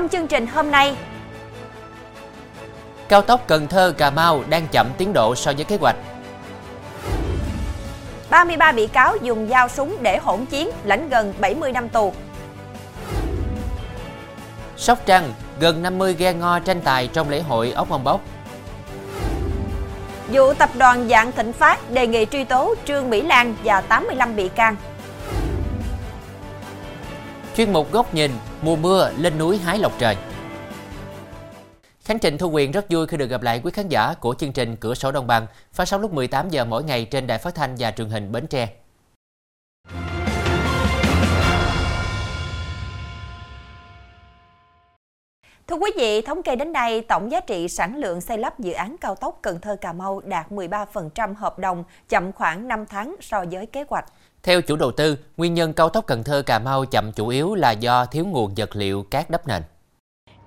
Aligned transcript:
Trong 0.00 0.08
chương 0.08 0.26
trình 0.26 0.46
hôm 0.46 0.70
nay, 0.70 0.96
Cao 3.08 3.22
tốc 3.22 3.44
Cần 3.46 3.68
Thơ 3.68 3.94
Cà 3.98 4.10
Mau 4.10 4.42
đang 4.48 4.66
chậm 4.72 4.90
tiến 4.98 5.12
độ 5.12 5.34
so 5.34 5.52
với 5.52 5.64
kế 5.64 5.76
hoạch. 5.80 5.96
33 8.30 8.72
bị 8.72 8.86
cáo 8.86 9.16
dùng 9.22 9.48
dao 9.48 9.68
súng 9.68 9.96
để 10.00 10.18
hỗn 10.18 10.46
chiến, 10.46 10.70
lãnh 10.84 11.08
gần 11.08 11.34
70 11.40 11.72
năm 11.72 11.88
tù. 11.88 12.12
Sóc 14.76 14.98
Trăng, 15.06 15.32
gần 15.58 15.82
50 15.82 16.14
ghe 16.14 16.32
ngo 16.32 16.58
tranh 16.58 16.80
tài 16.80 17.06
trong 17.06 17.30
lễ 17.30 17.40
hội 17.40 17.70
ốc 17.70 17.88
mông 17.88 18.04
bốc. 18.04 18.20
Vụ 20.28 20.54
tập 20.54 20.70
đoàn 20.78 21.08
Dạng 21.08 21.32
Thịnh 21.32 21.52
Phát 21.52 21.90
đề 21.90 22.06
nghị 22.06 22.26
truy 22.26 22.44
tố 22.44 22.74
Trương 22.84 23.10
Mỹ 23.10 23.22
Lan 23.22 23.54
và 23.64 23.80
85 23.80 24.36
bị 24.36 24.48
can. 24.48 24.76
Chuyên 27.56 27.72
mục 27.72 27.92
góc 27.92 28.14
nhìn, 28.14 28.30
mùa 28.62 28.76
mưa 28.76 29.12
lên 29.18 29.38
núi 29.38 29.58
hái 29.58 29.78
lộc 29.78 29.92
trời. 29.98 30.16
Khánh 32.04 32.18
trình 32.18 32.38
Thu 32.38 32.50
Quyền 32.50 32.72
rất 32.72 32.86
vui 32.90 33.06
khi 33.06 33.16
được 33.16 33.26
gặp 33.26 33.42
lại 33.42 33.60
quý 33.64 33.70
khán 33.70 33.88
giả 33.88 34.14
của 34.20 34.34
chương 34.34 34.52
trình 34.52 34.76
Cửa 34.76 34.94
sổ 34.94 35.12
Đồng 35.12 35.26
bằng 35.26 35.46
phát 35.72 35.84
sóng 35.84 36.00
lúc 36.00 36.12
18 36.12 36.48
giờ 36.48 36.64
mỗi 36.64 36.84
ngày 36.84 37.04
trên 37.04 37.26
đài 37.26 37.38
phát 37.38 37.54
thanh 37.54 37.74
và 37.78 37.90
truyền 37.90 38.08
hình 38.08 38.32
Bến 38.32 38.46
Tre. 38.46 38.68
Thưa 45.66 45.76
quý 45.76 45.90
vị, 45.96 46.22
thống 46.22 46.42
kê 46.42 46.56
đến 46.56 46.72
nay, 46.72 47.02
tổng 47.02 47.30
giá 47.30 47.40
trị 47.40 47.68
sản 47.68 47.96
lượng 47.96 48.20
xây 48.20 48.38
lắp 48.38 48.60
dự 48.60 48.72
án 48.72 48.96
cao 49.00 49.14
tốc 49.14 49.38
Cần 49.42 49.60
Thơ 49.60 49.76
Cà 49.80 49.92
Mau 49.92 50.20
đạt 50.20 50.50
13% 50.50 51.34
hợp 51.34 51.58
đồng, 51.58 51.84
chậm 52.08 52.32
khoảng 52.32 52.68
5 52.68 52.86
tháng 52.86 53.16
so 53.20 53.44
với 53.50 53.66
kế 53.66 53.84
hoạch. 53.88 54.04
Theo 54.42 54.62
chủ 54.62 54.76
đầu 54.76 54.92
tư, 54.92 55.16
nguyên 55.36 55.54
nhân 55.54 55.72
cao 55.72 55.88
tốc 55.88 56.06
Cần 56.06 56.24
Thơ 56.24 56.42
Cà 56.42 56.58
Mau 56.58 56.84
chậm 56.84 57.12
chủ 57.12 57.28
yếu 57.28 57.54
là 57.54 57.70
do 57.70 58.06
thiếu 58.06 58.26
nguồn 58.26 58.54
vật 58.56 58.76
liệu 58.76 59.02
cát 59.02 59.30
đắp 59.30 59.46
nền. 59.46 59.62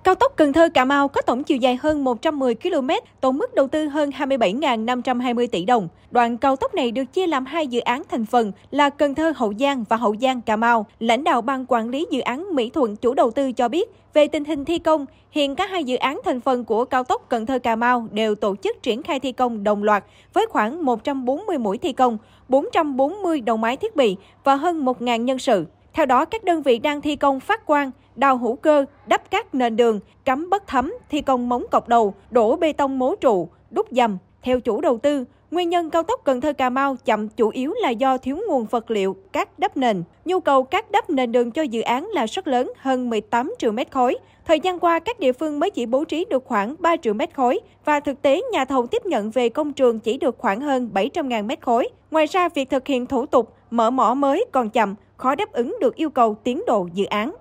Cao 0.04 0.14
tốc 0.14 0.32
Cần 0.36 0.52
Thơ 0.52 0.68
Cà 0.74 0.84
Mau 0.84 1.08
có 1.08 1.22
tổng 1.22 1.44
chiều 1.44 1.58
dài 1.58 1.78
hơn 1.82 2.04
110 2.04 2.54
km, 2.54 2.90
tổng 3.20 3.38
mức 3.38 3.54
đầu 3.54 3.68
tư 3.68 3.86
hơn 3.86 4.10
27.520 4.10 5.46
tỷ 5.46 5.64
đồng. 5.64 5.88
Đoạn 6.10 6.36
cao 6.36 6.56
tốc 6.56 6.74
này 6.74 6.90
được 6.90 7.04
chia 7.12 7.26
làm 7.26 7.46
hai 7.46 7.66
dự 7.66 7.80
án 7.80 8.02
thành 8.10 8.26
phần 8.26 8.52
là 8.70 8.90
Cần 8.90 9.14
Thơ 9.14 9.32
Hậu 9.36 9.52
Giang 9.60 9.84
và 9.88 9.96
Hậu 9.96 10.16
Giang 10.20 10.40
Cà 10.40 10.56
Mau. 10.56 10.86
Lãnh 10.98 11.24
đạo 11.24 11.42
ban 11.42 11.64
quản 11.68 11.88
lý 11.88 12.06
dự 12.10 12.20
án 12.20 12.54
Mỹ 12.54 12.70
Thuận 12.70 12.96
chủ 12.96 13.14
đầu 13.14 13.30
tư 13.30 13.52
cho 13.52 13.68
biết, 13.68 13.92
về 14.14 14.26
tình 14.26 14.44
hình 14.44 14.64
thi 14.64 14.78
công, 14.78 15.06
hiện 15.30 15.54
cả 15.54 15.66
hai 15.66 15.84
dự 15.84 15.96
án 15.96 16.20
thành 16.24 16.40
phần 16.40 16.64
của 16.64 16.84
cao 16.84 17.04
tốc 17.04 17.26
Cần 17.28 17.46
Thơ 17.46 17.58
Cà 17.58 17.76
Mau 17.76 18.08
đều 18.12 18.34
tổ 18.34 18.56
chức 18.56 18.82
triển 18.82 19.02
khai 19.02 19.20
thi 19.20 19.32
công 19.32 19.64
đồng 19.64 19.82
loạt 19.82 20.04
với 20.32 20.46
khoảng 20.50 20.84
140 20.84 21.58
mũi 21.58 21.78
thi 21.78 21.92
công, 21.92 22.18
440 22.48 23.40
đầu 23.40 23.56
máy 23.56 23.76
thiết 23.76 23.96
bị 23.96 24.16
và 24.44 24.54
hơn 24.54 24.84
1.000 24.84 25.16
nhân 25.16 25.38
sự. 25.38 25.66
Theo 25.94 26.06
đó, 26.06 26.24
các 26.24 26.44
đơn 26.44 26.62
vị 26.62 26.78
đang 26.78 27.00
thi 27.00 27.16
công 27.16 27.40
phát 27.40 27.66
quang, 27.66 27.90
đào 28.16 28.36
hữu 28.36 28.56
cơ, 28.56 28.84
đắp 29.06 29.30
các 29.30 29.54
nền 29.54 29.76
đường, 29.76 30.00
cắm 30.24 30.50
bất 30.50 30.66
thấm, 30.66 30.94
thi 31.10 31.20
công 31.20 31.48
móng 31.48 31.64
cọc 31.70 31.88
đầu, 31.88 32.14
đổ 32.30 32.56
bê 32.56 32.72
tông 32.72 32.98
mố 32.98 33.14
trụ, 33.14 33.48
đúc 33.70 33.86
dầm. 33.90 34.18
Theo 34.42 34.60
chủ 34.60 34.80
đầu 34.80 34.98
tư, 34.98 35.24
nguyên 35.50 35.70
nhân 35.70 35.90
cao 35.90 36.02
tốc 36.02 36.20
Cần 36.24 36.40
Thơ 36.40 36.52
Cà 36.52 36.70
Mau 36.70 36.96
chậm 37.04 37.28
chủ 37.28 37.48
yếu 37.48 37.74
là 37.82 37.90
do 37.90 38.18
thiếu 38.18 38.38
nguồn 38.48 38.64
vật 38.64 38.90
liệu 38.90 39.16
cát 39.32 39.58
đắp 39.58 39.76
nền. 39.76 40.02
Nhu 40.24 40.40
cầu 40.40 40.62
cát 40.62 40.90
đắp 40.90 41.10
nền 41.10 41.32
đường 41.32 41.50
cho 41.50 41.62
dự 41.62 41.80
án 41.80 42.06
là 42.06 42.26
rất 42.26 42.48
lớn, 42.48 42.72
hơn 42.78 43.10
18 43.10 43.54
triệu 43.58 43.72
mét 43.72 43.92
khối. 43.92 44.14
Thời 44.46 44.60
gian 44.60 44.80
qua, 44.80 44.98
các 44.98 45.20
địa 45.20 45.32
phương 45.32 45.60
mới 45.60 45.70
chỉ 45.70 45.86
bố 45.86 46.04
trí 46.04 46.24
được 46.30 46.44
khoảng 46.44 46.74
3 46.78 46.96
triệu 46.96 47.14
mét 47.14 47.34
khối 47.34 47.60
và 47.84 48.00
thực 48.00 48.22
tế 48.22 48.42
nhà 48.52 48.64
thầu 48.64 48.86
tiếp 48.86 49.06
nhận 49.06 49.30
về 49.30 49.48
công 49.48 49.72
trường 49.72 50.00
chỉ 50.00 50.18
được 50.18 50.38
khoảng 50.38 50.60
hơn 50.60 50.90
700.000 50.94 51.46
mét 51.46 51.60
khối. 51.60 51.88
Ngoài 52.10 52.26
ra, 52.26 52.48
việc 52.48 52.70
thực 52.70 52.86
hiện 52.86 53.06
thủ 53.06 53.26
tục 53.26 53.52
mở 53.70 53.90
mỏ 53.90 54.14
mới 54.14 54.44
còn 54.52 54.70
chậm, 54.70 54.94
khó 55.16 55.34
đáp 55.34 55.52
ứng 55.52 55.76
được 55.80 55.94
yêu 55.94 56.10
cầu 56.10 56.36
tiến 56.44 56.62
độ 56.66 56.88
dự 56.92 57.04
án. 57.04 57.34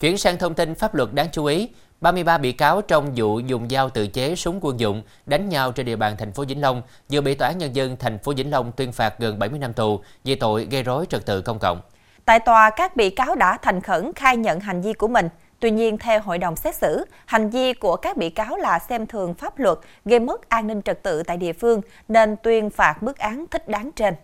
Chuyển 0.00 0.18
sang 0.18 0.38
thông 0.38 0.54
tin 0.54 0.74
pháp 0.74 0.94
luật 0.94 1.08
đáng 1.12 1.28
chú 1.32 1.44
ý, 1.44 1.68
33 2.00 2.38
bị 2.38 2.52
cáo 2.52 2.82
trong 2.82 3.12
vụ 3.16 3.38
dùng 3.38 3.68
dao 3.68 3.90
tự 3.90 4.06
chế 4.06 4.34
súng 4.34 4.58
quân 4.62 4.80
dụng 4.80 5.02
đánh 5.26 5.48
nhau 5.48 5.72
trên 5.72 5.86
địa 5.86 5.96
bàn 5.96 6.16
thành 6.18 6.32
phố 6.32 6.44
Vĩnh 6.48 6.60
Long 6.60 6.82
vừa 7.08 7.20
bị 7.20 7.34
tòa 7.34 7.48
án 7.48 7.58
nhân 7.58 7.76
dân 7.76 7.96
thành 7.96 8.18
phố 8.18 8.32
Vĩnh 8.36 8.50
Long 8.50 8.72
tuyên 8.72 8.92
phạt 8.92 9.18
gần 9.18 9.38
70 9.38 9.58
năm 9.58 9.72
tù 9.72 10.00
về 10.24 10.34
tội 10.34 10.68
gây 10.70 10.82
rối 10.82 11.06
trật 11.06 11.26
tự 11.26 11.42
công 11.42 11.58
cộng. 11.58 11.80
Tại 12.24 12.40
tòa, 12.40 12.70
các 12.70 12.96
bị 12.96 13.10
cáo 13.10 13.34
đã 13.34 13.58
thành 13.62 13.80
khẩn 13.80 14.12
khai 14.12 14.36
nhận 14.36 14.60
hành 14.60 14.82
vi 14.82 14.92
của 14.92 15.08
mình. 15.08 15.28
Tuy 15.60 15.70
nhiên, 15.70 15.98
theo 15.98 16.20
hội 16.20 16.38
đồng 16.38 16.56
xét 16.56 16.74
xử, 16.74 17.04
hành 17.26 17.50
vi 17.50 17.72
của 17.72 17.96
các 17.96 18.16
bị 18.16 18.30
cáo 18.30 18.56
là 18.56 18.78
xem 18.78 19.06
thường 19.06 19.34
pháp 19.34 19.58
luật, 19.58 19.78
gây 20.04 20.20
mất 20.20 20.48
an 20.48 20.66
ninh 20.66 20.82
trật 20.82 21.02
tự 21.02 21.22
tại 21.22 21.36
địa 21.36 21.52
phương, 21.52 21.80
nên 22.08 22.36
tuyên 22.42 22.70
phạt 22.70 23.02
mức 23.02 23.18
án 23.18 23.44
thích 23.50 23.68
đáng 23.68 23.90
trên. 23.92 24.14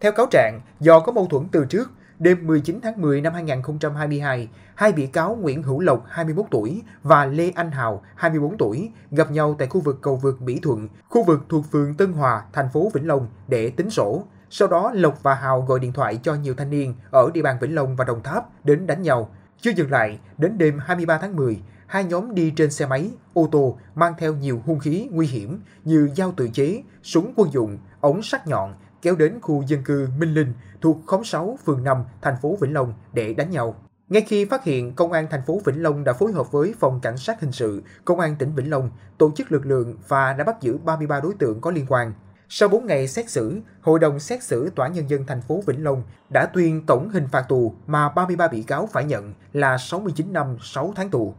Theo 0.00 0.12
cáo 0.12 0.26
trạng, 0.30 0.60
do 0.80 1.00
có 1.00 1.12
mâu 1.12 1.26
thuẫn 1.26 1.48
từ 1.52 1.64
trước, 1.64 1.90
đêm 2.18 2.46
19 2.46 2.80
tháng 2.82 3.00
10 3.00 3.20
năm 3.20 3.34
2022, 3.34 4.48
hai 4.74 4.92
bị 4.92 5.06
cáo 5.06 5.34
Nguyễn 5.34 5.62
Hữu 5.62 5.80
Lộc 5.80 6.04
21 6.08 6.46
tuổi 6.50 6.82
và 7.02 7.26
Lê 7.26 7.50
Anh 7.54 7.70
Hào 7.70 8.02
24 8.14 8.58
tuổi 8.58 8.90
gặp 9.10 9.30
nhau 9.30 9.56
tại 9.58 9.68
khu 9.68 9.80
vực 9.80 9.98
cầu 10.02 10.16
vượt 10.16 10.42
Mỹ 10.42 10.58
Thuận, 10.62 10.88
khu 11.08 11.24
vực 11.24 11.40
thuộc 11.48 11.64
phường 11.72 11.94
Tân 11.94 12.12
Hòa, 12.12 12.42
thành 12.52 12.68
phố 12.72 12.90
Vĩnh 12.94 13.06
Long 13.06 13.26
để 13.48 13.70
tính 13.70 13.90
sổ. 13.90 14.24
Sau 14.50 14.68
đó 14.68 14.92
Lộc 14.94 15.22
và 15.22 15.34
Hào 15.34 15.62
gọi 15.62 15.78
điện 15.80 15.92
thoại 15.92 16.18
cho 16.22 16.34
nhiều 16.34 16.54
thanh 16.54 16.70
niên 16.70 16.94
ở 17.10 17.30
địa 17.34 17.42
bàn 17.42 17.56
Vĩnh 17.60 17.74
Long 17.74 17.96
và 17.96 18.04
Đồng 18.04 18.22
Tháp 18.22 18.64
đến 18.64 18.86
đánh 18.86 19.02
nhau. 19.02 19.30
Chưa 19.60 19.70
dừng 19.70 19.90
lại, 19.90 20.18
đến 20.38 20.58
đêm 20.58 20.78
23 20.78 21.18
tháng 21.18 21.36
10, 21.36 21.60
hai 21.86 22.04
nhóm 22.04 22.34
đi 22.34 22.50
trên 22.50 22.70
xe 22.70 22.86
máy, 22.86 23.10
ô 23.32 23.48
tô 23.52 23.78
mang 23.94 24.14
theo 24.18 24.34
nhiều 24.34 24.62
hung 24.66 24.78
khí 24.78 25.08
nguy 25.10 25.26
hiểm 25.26 25.60
như 25.84 26.10
dao 26.16 26.32
tự 26.36 26.48
chế, 26.48 26.82
súng 27.02 27.32
quân 27.36 27.52
dụng, 27.52 27.78
ống 28.00 28.22
sắt 28.22 28.46
nhọn 28.46 28.74
kéo 29.02 29.16
đến 29.16 29.38
khu 29.40 29.64
dân 29.66 29.82
cư 29.84 30.08
Minh 30.18 30.34
Linh 30.34 30.52
thuộc 30.80 30.98
khóm 31.06 31.24
6, 31.24 31.58
phường 31.64 31.84
5, 31.84 32.04
thành 32.22 32.36
phố 32.42 32.56
Vĩnh 32.60 32.74
Long 32.74 32.94
để 33.12 33.34
đánh 33.34 33.50
nhau. 33.50 33.74
Ngay 34.08 34.22
khi 34.22 34.44
phát 34.44 34.64
hiện, 34.64 34.94
Công 34.94 35.12
an 35.12 35.26
thành 35.30 35.42
phố 35.46 35.60
Vĩnh 35.64 35.82
Long 35.82 36.04
đã 36.04 36.12
phối 36.12 36.32
hợp 36.32 36.52
với 36.52 36.74
Phòng 36.80 37.00
Cảnh 37.02 37.16
sát 37.16 37.40
Hình 37.40 37.52
sự, 37.52 37.82
Công 38.04 38.20
an 38.20 38.36
tỉnh 38.38 38.54
Vĩnh 38.54 38.70
Long 38.70 38.90
tổ 39.18 39.30
chức 39.36 39.52
lực 39.52 39.66
lượng 39.66 39.96
và 40.08 40.32
đã 40.32 40.44
bắt 40.44 40.60
giữ 40.60 40.78
33 40.78 41.20
đối 41.20 41.34
tượng 41.34 41.60
có 41.60 41.70
liên 41.70 41.86
quan. 41.88 42.12
Sau 42.48 42.68
4 42.68 42.86
ngày 42.86 43.08
xét 43.08 43.30
xử, 43.30 43.60
Hội 43.80 43.98
đồng 43.98 44.20
xét 44.20 44.42
xử 44.42 44.70
Tòa 44.70 44.88
Nhân 44.88 45.10
dân 45.10 45.26
thành 45.26 45.42
phố 45.42 45.62
Vĩnh 45.66 45.84
Long 45.84 46.02
đã 46.28 46.46
tuyên 46.46 46.86
tổng 46.86 47.08
hình 47.08 47.28
phạt 47.32 47.42
tù 47.48 47.74
mà 47.86 48.08
33 48.08 48.48
bị 48.48 48.62
cáo 48.62 48.88
phải 48.92 49.04
nhận 49.04 49.34
là 49.52 49.78
69 49.78 50.32
năm 50.32 50.56
6 50.62 50.92
tháng 50.96 51.10
tù. 51.10 51.34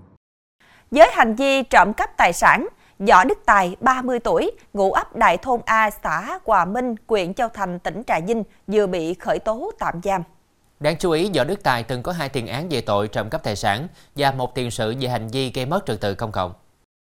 Với 0.92 1.10
hành 1.14 1.36
vi 1.36 1.64
trộm 1.64 1.94
cắp 1.94 2.18
tài 2.18 2.34
sản, 2.34 2.68
Võ 3.08 3.24
Đức 3.24 3.38
Tài, 3.46 3.76
30 3.80 4.20
tuổi, 4.20 4.52
ngụ 4.74 4.92
ấp 4.92 5.16
Đại 5.16 5.38
Thôn 5.38 5.62
A, 5.66 5.90
xã 6.04 6.40
Hòa 6.46 6.66
Minh, 6.66 6.96
huyện 7.08 7.34
Châu 7.34 7.50
Thành, 7.54 7.80
tỉnh 7.80 8.04
Trà 8.08 8.20
Vinh, 8.20 8.44
vừa 8.68 8.88
bị 8.88 9.14
khởi 9.14 9.40
tố 9.40 9.72
tạm 9.80 10.00
giam. 10.04 10.24
Đáng 10.80 10.96
chú 11.00 11.12
ý, 11.12 11.32
Võ 11.36 11.44
Đức 11.44 11.64
Tài 11.64 11.84
từng 11.84 12.04
có 12.04 12.12
hai 12.12 12.30
tiền 12.30 12.48
án 12.48 12.70
về 12.70 12.82
tội 12.82 13.08
trộm 13.08 13.30
cắp 13.30 13.44
tài 13.44 13.56
sản 13.56 13.88
và 14.16 14.32
một 14.32 14.56
tiền 14.56 14.72
sự 14.72 14.94
về 15.00 15.08
hành 15.10 15.28
vi 15.28 15.52
gây 15.52 15.66
mất 15.66 15.86
trật 15.86 16.02
tự 16.02 16.16
công 16.16 16.32
cộng. 16.32 16.54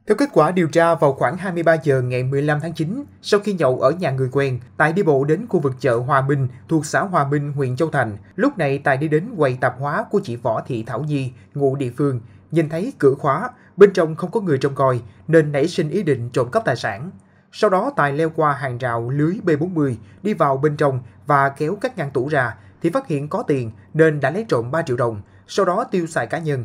Theo 0.07 0.17
kết 0.17 0.29
quả 0.33 0.51
điều 0.51 0.69
tra 0.69 0.95
vào 0.95 1.13
khoảng 1.13 1.37
23 1.37 1.75
giờ 1.83 2.03
ngày 2.03 2.23
15 2.23 2.61
tháng 2.61 2.73
9, 2.73 3.05
sau 3.23 3.41
khi 3.41 3.53
nhậu 3.53 3.81
ở 3.81 3.91
nhà 3.91 4.11
người 4.11 4.29
quen, 4.33 4.61
Tài 4.77 4.93
đi 4.93 5.03
bộ 5.03 5.25
đến 5.25 5.47
khu 5.49 5.61
vực 5.61 5.73
chợ 5.81 5.97
Hòa 5.97 6.21
Minh 6.21 6.49
thuộc 6.69 6.87
xã 6.87 7.01
Hòa 7.01 7.25
Minh, 7.25 7.53
huyện 7.53 7.77
Châu 7.77 7.91
Thành. 7.91 8.17
Lúc 8.37 8.59
này 8.59 8.79
Tài 8.79 8.97
đi 8.97 9.09
đến 9.09 9.35
quầy 9.37 9.57
tạp 9.61 9.81
hóa 9.81 10.05
của 10.11 10.21
chị 10.25 10.37
Võ 10.37 10.63
Thị 10.67 10.85
Thảo 10.87 11.01
Nhi, 11.01 11.33
ngụ 11.55 11.77
địa 11.77 11.91
phương, 11.97 12.21
nhìn 12.51 12.69
thấy 12.69 12.93
cửa 12.99 13.15
khóa, 13.15 13.51
bên 13.77 13.93
trong 13.93 14.17
không 14.17 14.31
có 14.31 14.41
người 14.41 14.59
trông 14.59 14.75
coi 14.75 15.01
nên 15.29 15.53
nảy 15.53 15.69
sinh 15.69 15.91
ý 15.91 16.03
định 16.03 16.31
trộm 16.31 16.51
cắp 16.51 16.65
tài 16.65 16.77
sản. 16.77 17.11
Sau 17.53 17.71
đó 17.71 17.93
Tài 17.97 18.13
leo 18.13 18.31
qua 18.31 18.53
hàng 18.53 18.79
rào 18.79 19.11
lưới 19.11 19.35
B40, 19.45 19.95
đi 20.23 20.35
vào 20.35 20.57
bên 20.57 20.77
trong 20.77 21.01
và 21.27 21.49
kéo 21.49 21.77
các 21.81 21.99
ngăn 21.99 22.11
tủ 22.11 22.29
ra 22.29 22.57
thì 22.83 22.91
phát 22.91 23.07
hiện 23.07 23.29
có 23.29 23.43
tiền 23.43 23.71
nên 23.95 24.21
đã 24.21 24.31
lấy 24.31 24.45
trộm 24.49 24.71
3 24.71 24.83
triệu 24.83 24.97
đồng, 24.97 25.23
sau 25.47 25.67
đó 25.67 25.85
tiêu 25.85 26.07
xài 26.07 26.27
cá 26.27 26.39
nhân. 26.39 26.65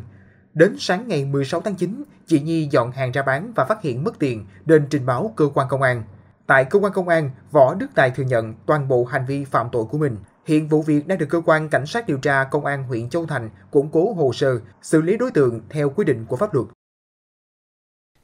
Đến 0.54 0.76
sáng 0.78 1.08
ngày 1.08 1.24
16 1.24 1.60
tháng 1.60 1.74
9, 1.74 2.02
chị 2.26 2.40
Nhi 2.40 2.68
dọn 2.70 2.92
hàng 2.92 3.12
ra 3.12 3.22
bán 3.22 3.52
và 3.54 3.64
phát 3.64 3.82
hiện 3.82 4.04
mất 4.04 4.18
tiền 4.18 4.46
nên 4.66 4.86
trình 4.90 5.06
báo 5.06 5.32
cơ 5.36 5.48
quan 5.54 5.68
công 5.68 5.82
an. 5.82 6.02
Tại 6.46 6.64
cơ 6.64 6.78
quan 6.78 6.92
công 6.92 7.08
an, 7.08 7.30
Võ 7.50 7.74
Đức 7.74 7.86
Tài 7.94 8.10
thừa 8.10 8.22
nhận 8.22 8.54
toàn 8.66 8.88
bộ 8.88 9.04
hành 9.04 9.26
vi 9.26 9.44
phạm 9.44 9.68
tội 9.72 9.84
của 9.84 9.98
mình. 9.98 10.16
Hiện 10.46 10.68
vụ 10.68 10.82
việc 10.82 11.06
đang 11.06 11.18
được 11.18 11.26
cơ 11.28 11.40
quan 11.44 11.68
cảnh 11.68 11.86
sát 11.86 12.06
điều 12.06 12.18
tra 12.18 12.44
công 12.44 12.64
an 12.64 12.82
huyện 12.82 13.08
Châu 13.08 13.26
Thành 13.26 13.50
củng 13.70 13.90
cố 13.92 14.12
hồ 14.12 14.32
sơ, 14.32 14.60
xử 14.82 15.02
lý 15.02 15.16
đối 15.16 15.30
tượng 15.30 15.60
theo 15.70 15.90
quy 15.90 16.04
định 16.04 16.24
của 16.28 16.36
pháp 16.36 16.54
luật. 16.54 16.66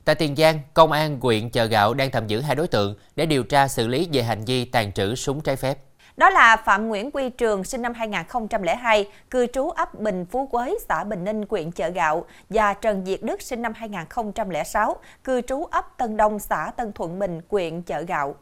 Tại 0.05 0.15
Tiền 0.15 0.37
Giang, 0.37 0.61
Công 0.75 0.93
an 0.93 1.19
huyện 1.21 1.51
Chợ 1.51 1.65
Gạo 1.65 1.95
đang 1.95 2.11
tạm 2.11 2.27
giữ 2.27 2.41
hai 2.41 2.57
đối 2.57 2.69
tượng 2.69 2.97
để 3.17 3.27
điều 3.27 3.43
tra 3.43 3.69
xử 3.69 3.89
lý 3.89 4.09
về 4.13 4.23
hành 4.23 4.45
vi 4.45 4.65
tàn 4.65 4.93
trữ 4.93 5.15
súng 5.15 5.41
trái 5.41 5.57
phép. 5.57 5.79
Đó 6.17 6.31
là 6.31 6.57
Phạm 6.57 6.89
Nguyễn 6.89 7.11
Quy 7.11 7.31
Trường, 7.31 7.65
sinh 7.65 7.83
năm 7.83 7.95
2002, 7.95 9.09
cư 9.31 9.47
trú 9.47 9.69
ấp 9.69 10.01
Bình 10.01 10.27
Phú 10.31 10.47
Quế, 10.47 10.75
xã 10.89 11.05
Bình 11.05 11.25
Ninh, 11.25 11.45
huyện 11.51 11.71
Chợ 11.71 11.89
Gạo, 11.89 12.25
và 12.51 12.75
Trần 12.75 13.07
Diệt 13.07 13.23
Đức, 13.23 13.43
sinh 13.43 13.63
năm 13.63 13.73
2006, 13.77 14.97
cư 15.25 15.41
trú 15.41 15.65
ấp 15.65 15.99
Tân 15.99 16.17
Đông, 16.17 16.39
xã 16.39 16.71
Tân 16.77 16.93
Thuận 16.93 17.19
Bình, 17.19 17.41
huyện 17.49 17.83
Chợ 17.83 18.01
Gạo. 18.01 18.35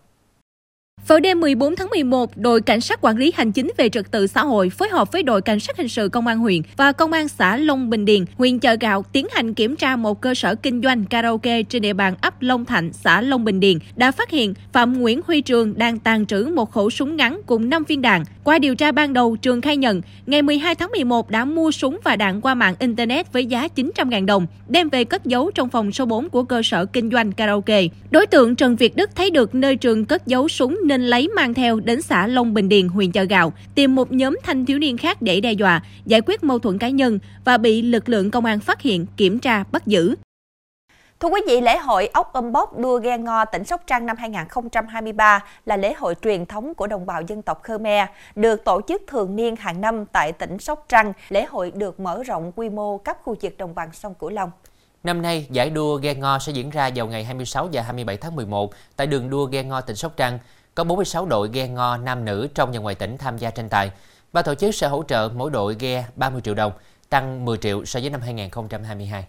Vào 1.13 1.21
đêm 1.21 1.41
14 1.41 1.77
tháng 1.77 1.91
11, 1.91 2.37
đội 2.37 2.61
cảnh 2.61 2.81
sát 2.81 2.99
quản 3.03 3.17
lý 3.17 3.33
hành 3.37 3.53
chính 3.53 3.73
về 3.77 3.89
trật 3.89 4.11
tự 4.11 4.27
xã 4.27 4.45
hội 4.45 4.71
phối 4.71 4.89
hợp 4.89 5.13
với 5.13 5.23
đội 5.23 5.43
cảnh 5.43 5.61
sát 5.61 5.77
hình 5.77 5.89
sự 5.89 6.09
công 6.09 6.27
an 6.27 6.39
huyện 6.39 6.63
và 6.77 6.93
công 6.93 7.13
an 7.13 7.29
xã 7.29 7.57
Long 7.57 7.91
Bình 7.91 8.05
Điền, 8.05 8.25
huyện 8.39 8.59
Chợ 8.59 8.77
Gạo 8.81 9.05
tiến 9.13 9.27
hành 9.31 9.55
kiểm 9.55 9.77
tra 9.77 9.97
một 9.97 10.21
cơ 10.21 10.35
sở 10.35 10.55
kinh 10.55 10.83
doanh 10.83 11.05
karaoke 11.05 11.63
trên 11.63 11.83
địa 11.83 11.93
bàn 11.93 12.15
ấp 12.21 12.43
Long 12.43 12.65
Thạnh, 12.65 12.93
xã 12.93 13.21
Long 13.21 13.45
Bình 13.45 13.61
Điền, 13.61 13.79
đã 13.97 14.11
phát 14.11 14.31
hiện 14.31 14.55
Phạm 14.73 15.01
Nguyễn 15.01 15.21
Huy 15.27 15.41
Trường 15.41 15.79
đang 15.79 15.99
tàn 15.99 16.27
trữ 16.27 16.45
một 16.55 16.73
khẩu 16.73 16.91
súng 16.91 17.17
ngắn 17.17 17.41
cùng 17.47 17.71
5 17.71 17.85
viên 17.85 18.03
đạn. 18.03 18.25
Qua 18.45 18.59
điều 18.59 18.75
tra 18.75 18.93
ban 18.93 19.13
đầu, 19.13 19.37
Trường 19.37 19.61
khai 19.61 19.77
nhận 19.77 20.01
ngày 20.27 20.43
12 20.43 20.75
tháng 20.75 20.91
11 20.91 21.31
đã 21.31 21.45
mua 21.45 21.71
súng 21.71 21.99
và 22.05 22.17
đạn 22.17 22.41
qua 22.41 22.55
mạng 22.55 22.75
internet 22.79 23.33
với 23.33 23.47
giá 23.47 23.69
900.000 23.77 24.27
đồng, 24.27 24.47
đem 24.69 24.89
về 24.89 25.05
cất 25.05 25.25
giấu 25.25 25.51
trong 25.51 25.69
phòng 25.69 25.93
số 25.93 26.05
4 26.05 26.29
của 26.29 26.43
cơ 26.43 26.63
sở 26.63 26.85
kinh 26.85 27.11
doanh 27.11 27.33
karaoke. 27.33 27.83
Đối 28.11 28.27
tượng 28.27 28.57
Trần 28.57 28.77
Việt 28.77 28.97
Đức 28.97 29.11
thấy 29.15 29.31
được 29.31 29.55
nơi 29.55 29.77
Trường 29.77 30.05
cất 30.05 30.27
giấu 30.27 30.49
súng 30.49 30.79
nên 30.85 31.07
lấy 31.07 31.29
mang 31.29 31.55
theo 31.55 31.81
đến 31.81 32.03
xã 32.03 32.27
Long 32.27 32.55
Bình 32.55 32.69
Điền, 32.69 32.89
huyện 32.89 33.13
Chợ 33.13 33.25
Gạo, 33.25 33.53
tìm 33.75 33.95
một 33.95 34.13
nhóm 34.13 34.39
thanh 34.43 34.67
thiếu 34.67 34.79
niên 34.79 34.97
khác 34.99 35.23
để 35.23 35.41
đe 35.41 35.53
dọa, 35.53 35.83
giải 36.07 36.21
quyết 36.27 36.45
mâu 36.45 36.59
thuẫn 36.59 36.79
cá 36.79 36.89
nhân 36.89 37.19
và 37.45 37.59
bị 37.59 37.83
lực 37.83 38.09
lượng 38.09 38.31
công 38.31 38.45
an 38.45 38.61
phát 38.61 38.83
hiện, 38.83 39.07
kiểm 39.17 39.39
tra, 39.39 39.65
bắt 39.73 39.87
giữ. 39.87 40.15
Thưa 41.21 41.29
quý 41.29 41.41
vị, 41.47 41.61
lễ 41.61 41.79
hội 41.79 42.07
ốc 42.07 42.33
âm 42.33 42.53
bốc 42.53 42.79
đua 42.79 42.99
ghe 42.99 43.19
ngò 43.19 43.45
tỉnh 43.45 43.65
Sóc 43.65 43.83
Trăng 43.87 44.07
năm 44.07 44.17
2023 44.17 45.45
là 45.67 45.77
lễ 45.77 45.93
hội 45.93 46.15
truyền 46.23 46.47
thống 46.47 46.75
của 46.75 46.87
đồng 46.87 47.07
bào 47.07 47.23
dân 47.23 47.43
tộc 47.43 47.63
Khmer, 47.63 48.09
được 48.35 48.65
tổ 48.65 48.81
chức 48.89 49.03
thường 49.07 49.37
niên 49.37 49.57
hàng 49.57 49.81
năm 49.81 50.05
tại 50.13 50.33
tỉnh 50.33 50.59
Sóc 50.59 50.85
Trăng. 50.89 51.13
Lễ 51.29 51.45
hội 51.45 51.73
được 51.75 52.01
mở 52.01 52.23
rộng 52.23 52.53
quy 52.57 52.69
mô 52.69 52.99
các 52.99 53.19
khu 53.23 53.37
vực 53.43 53.59
đồng 53.59 53.75
bằng 53.75 53.89
sông 53.93 54.15
Cửu 54.15 54.31
Long. 54.31 54.51
Năm 55.05 55.23
nay, 55.23 55.47
giải 55.51 55.71
đua 55.71 55.97
ghe 55.97 56.15
ngò 56.15 56.39
sẽ 56.39 56.53
diễn 56.53 56.71
ra 56.71 56.91
vào 56.95 57.07
ngày 57.07 57.25
26 57.25 57.69
và 57.73 57.83
27 57.83 58.17
tháng 58.17 58.37
11 58.37 58.73
tại 58.97 59.07
đường 59.07 59.31
đua 59.31 59.45
ghe 59.45 59.63
ngò 59.63 59.81
tỉnh 59.81 59.97
Sóc 59.97 60.13
Trăng. 60.17 60.39
Có 60.75 60.85
46 60.85 61.27
đội 61.27 61.49
ghe 61.53 61.69
ngò 61.69 61.97
nam 61.97 62.25
nữ 62.25 62.49
trong 62.55 62.73
và 62.73 62.79
ngoài 62.79 62.95
tỉnh 62.95 63.19
tham 63.19 63.39
gia 63.39 63.51
tranh 63.51 63.69
tài. 63.69 63.91
Ban 64.33 64.45
tổ 64.45 64.55
chức 64.55 64.75
sẽ 64.75 64.89
hỗ 64.89 65.03
trợ 65.03 65.31
mỗi 65.35 65.51
đội 65.51 65.77
ghe 65.79 66.07
30 66.17 66.41
triệu 66.41 66.55
đồng, 66.55 66.73
tăng 67.11 67.45
10 67.45 67.59
triệu 67.59 67.85
so 67.85 68.01
với 68.01 68.11
năm 68.11 68.21
2022. 68.21 69.27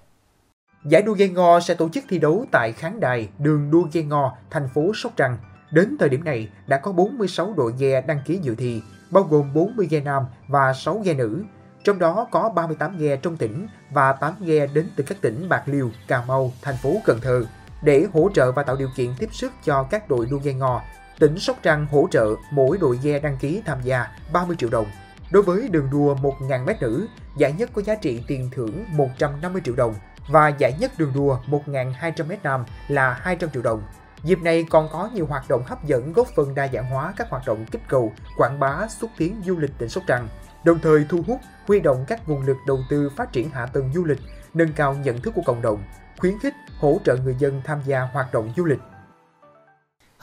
Giải 0.86 1.01
đua 1.01 1.13
ghe 1.13 1.28
ngò 1.28 1.60
sẽ 1.60 1.74
tổ 1.74 1.90
chức 1.90 2.04
thi 2.10 2.19
đấu 2.19 2.45
tại 2.51 2.72
khán 2.72 3.00
đài 3.00 3.30
đường 3.40 3.72
đua 3.72 3.84
ghe 3.94 4.01
ngò, 4.01 4.38
thành 4.50 4.69
phố 4.74 4.92
Sóc 4.95 5.12
Trăng. 5.16 5.38
Đến 5.72 5.95
thời 6.00 6.10
điểm 6.10 6.24
này, 6.24 6.50
đã 6.68 6.78
có 6.78 6.92
46 6.92 7.54
đội 7.57 7.74
ghe 7.78 8.01
đăng 8.01 8.19
ký 8.25 8.40
dự 8.42 8.56
thi, 8.56 8.81
bao 9.12 9.24
gồm 9.24 9.54
40 9.54 9.88
ghe 9.90 10.00
nam 10.00 10.24
và 10.48 10.74
6 10.74 11.00
ghe 11.00 11.13
nữ. 11.13 11.44
Trong 11.84 12.00
đó 12.00 12.28
có 12.31 12.50
38 12.56 12.98
ghe 12.98 13.16
trong 13.16 13.38
tỉnh 13.38 13.68
và 13.92 14.13
8 14.13 14.34
ghe 14.40 14.68
đến 14.68 14.90
từ 14.95 15.04
các 15.07 15.18
tỉnh 15.22 15.50
Bạc 15.50 15.63
Liêu, 15.66 15.92
Cà 16.07 16.24
Mau, 16.28 16.51
thành 16.62 16.75
phố 16.78 16.94
Cần 17.06 17.19
Thơ. 17.22 17.45
Để 17.84 18.06
hỗ 18.13 18.30
trợ 18.34 18.51
và 18.51 18.63
tạo 18.63 18.75
điều 18.75 18.90
kiện 18.95 19.10
tiếp 19.19 19.30
sức 19.31 19.51
cho 19.66 19.84
các 19.84 20.10
đội 20.10 20.28
đua 20.31 20.40
ghe 20.44 20.54
ngò, 20.54 20.81
tỉnh 21.23 21.39
Sóc 21.39 21.57
Trăng 21.63 21.87
hỗ 21.91 22.07
trợ 22.11 22.35
mỗi 22.51 22.77
đội 22.77 22.99
ghe 23.03 23.19
đăng 23.19 23.37
ký 23.37 23.61
tham 23.65 23.77
gia 23.83 24.07
30 24.33 24.55
triệu 24.59 24.69
đồng. 24.69 24.85
Đối 25.31 25.43
với 25.43 25.69
đường 25.69 25.89
đua 25.91 26.15
1.000 26.15 26.63
m 26.65 26.69
nữ, 26.81 27.07
giải 27.37 27.53
nhất 27.53 27.69
có 27.73 27.81
giá 27.81 27.95
trị 27.95 28.23
tiền 28.27 28.49
thưởng 28.55 28.85
150 28.91 29.61
triệu 29.65 29.75
đồng 29.75 29.95
và 30.27 30.47
giải 30.47 30.73
nhất 30.79 30.91
đường 30.97 31.11
đua 31.15 31.37
1.200 31.47 32.25
m 32.25 32.31
nam 32.43 32.65
là 32.87 33.13
200 33.13 33.49
triệu 33.49 33.61
đồng. 33.61 33.83
Dịp 34.23 34.39
này 34.41 34.65
còn 34.69 34.89
có 34.91 35.09
nhiều 35.13 35.25
hoạt 35.25 35.49
động 35.49 35.63
hấp 35.65 35.85
dẫn 35.85 36.13
góp 36.13 36.27
phần 36.35 36.55
đa 36.55 36.67
dạng 36.73 36.85
hóa 36.85 37.13
các 37.17 37.29
hoạt 37.29 37.43
động 37.47 37.65
kích 37.71 37.81
cầu, 37.87 38.13
quảng 38.37 38.59
bá, 38.59 38.87
xúc 38.87 39.09
tiến 39.17 39.41
du 39.45 39.57
lịch 39.57 39.71
tỉnh 39.77 39.89
Sóc 39.89 40.03
Trăng, 40.07 40.27
đồng 40.63 40.79
thời 40.79 41.05
thu 41.09 41.23
hút, 41.27 41.39
huy 41.67 41.79
động 41.79 42.05
các 42.07 42.29
nguồn 42.29 42.41
lực 42.41 42.57
đầu 42.67 42.79
tư 42.89 43.09
phát 43.15 43.31
triển 43.31 43.49
hạ 43.49 43.65
tầng 43.65 43.91
du 43.93 44.03
lịch, 44.03 44.19
nâng 44.53 44.73
cao 44.73 44.93
nhận 44.93 45.21
thức 45.21 45.33
của 45.35 45.43
cộng 45.45 45.61
đồng, 45.61 45.83
khuyến 46.17 46.39
khích, 46.39 46.53
hỗ 46.79 46.99
trợ 47.05 47.17
người 47.23 47.35
dân 47.39 47.61
tham 47.65 47.79
gia 47.85 48.01
hoạt 48.01 48.33
động 48.33 48.53
du 48.57 48.65
lịch. 48.65 48.79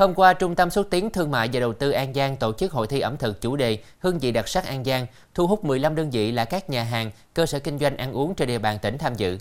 Hôm 0.00 0.14
qua, 0.14 0.32
Trung 0.32 0.54
tâm 0.54 0.70
xúc 0.70 0.86
tiến 0.90 1.10
thương 1.10 1.30
mại 1.30 1.48
và 1.52 1.60
đầu 1.60 1.72
tư 1.72 1.90
An 1.90 2.14
Giang 2.14 2.36
tổ 2.36 2.52
chức 2.52 2.72
hội 2.72 2.86
thi 2.86 3.00
ẩm 3.00 3.16
thực 3.16 3.40
chủ 3.40 3.56
đề 3.56 3.78
Hương 3.98 4.18
vị 4.18 4.32
đặc 4.32 4.48
sắc 4.48 4.66
An 4.66 4.84
Giang, 4.84 5.06
thu 5.34 5.46
hút 5.46 5.64
15 5.64 5.94
đơn 5.94 6.10
vị 6.10 6.32
là 6.32 6.44
các 6.44 6.70
nhà 6.70 6.82
hàng, 6.82 7.10
cơ 7.34 7.46
sở 7.46 7.58
kinh 7.58 7.78
doanh 7.78 7.96
ăn 7.96 8.12
uống 8.12 8.34
trên 8.34 8.48
địa 8.48 8.58
bàn 8.58 8.78
tỉnh 8.82 8.98
tham 8.98 9.14
dự. 9.14 9.38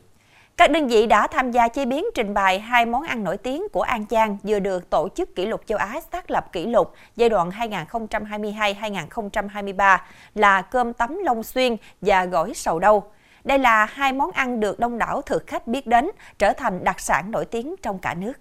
Các 0.57 0.71
đơn 0.71 0.88
vị 0.88 1.06
đã 1.06 1.27
tham 1.27 1.51
gia 1.51 1.67
chế 1.67 1.85
biến 1.85 2.06
trình 2.15 2.33
bày 2.33 2.59
hai 2.59 2.85
món 2.85 3.03
ăn 3.03 3.23
nổi 3.23 3.38
tiếng 3.38 3.67
của 3.73 3.81
An 3.81 4.06
Giang 4.09 4.38
vừa 4.44 4.59
được 4.59 4.89
Tổ 4.89 5.07
chức 5.15 5.35
Kỷ 5.35 5.45
lục 5.45 5.61
châu 5.65 5.77
Á 5.77 6.00
xác 6.11 6.31
lập 6.31 6.51
kỷ 6.51 6.65
lục 6.65 6.94
giai 7.15 7.29
đoạn 7.29 7.50
2022-2023 7.50 9.97
là 10.35 10.61
cơm 10.61 10.94
tấm 10.94 11.17
Long 11.23 11.44
Xuyên 11.44 11.75
và 12.01 12.25
gỏi 12.25 12.53
sầu 12.53 12.79
đâu. 12.79 13.03
Đây 13.44 13.59
là 13.59 13.85
hai 13.85 14.13
món 14.13 14.31
ăn 14.31 14.59
được 14.59 14.79
đông 14.79 14.97
đảo 14.97 15.21
thực 15.21 15.47
khách 15.47 15.67
biết 15.67 15.88
đến, 15.88 16.09
trở 16.39 16.53
thành 16.53 16.83
đặc 16.83 17.00
sản 17.00 17.31
nổi 17.31 17.45
tiếng 17.45 17.75
trong 17.81 18.00
cả 18.00 18.13
nước. 18.13 18.33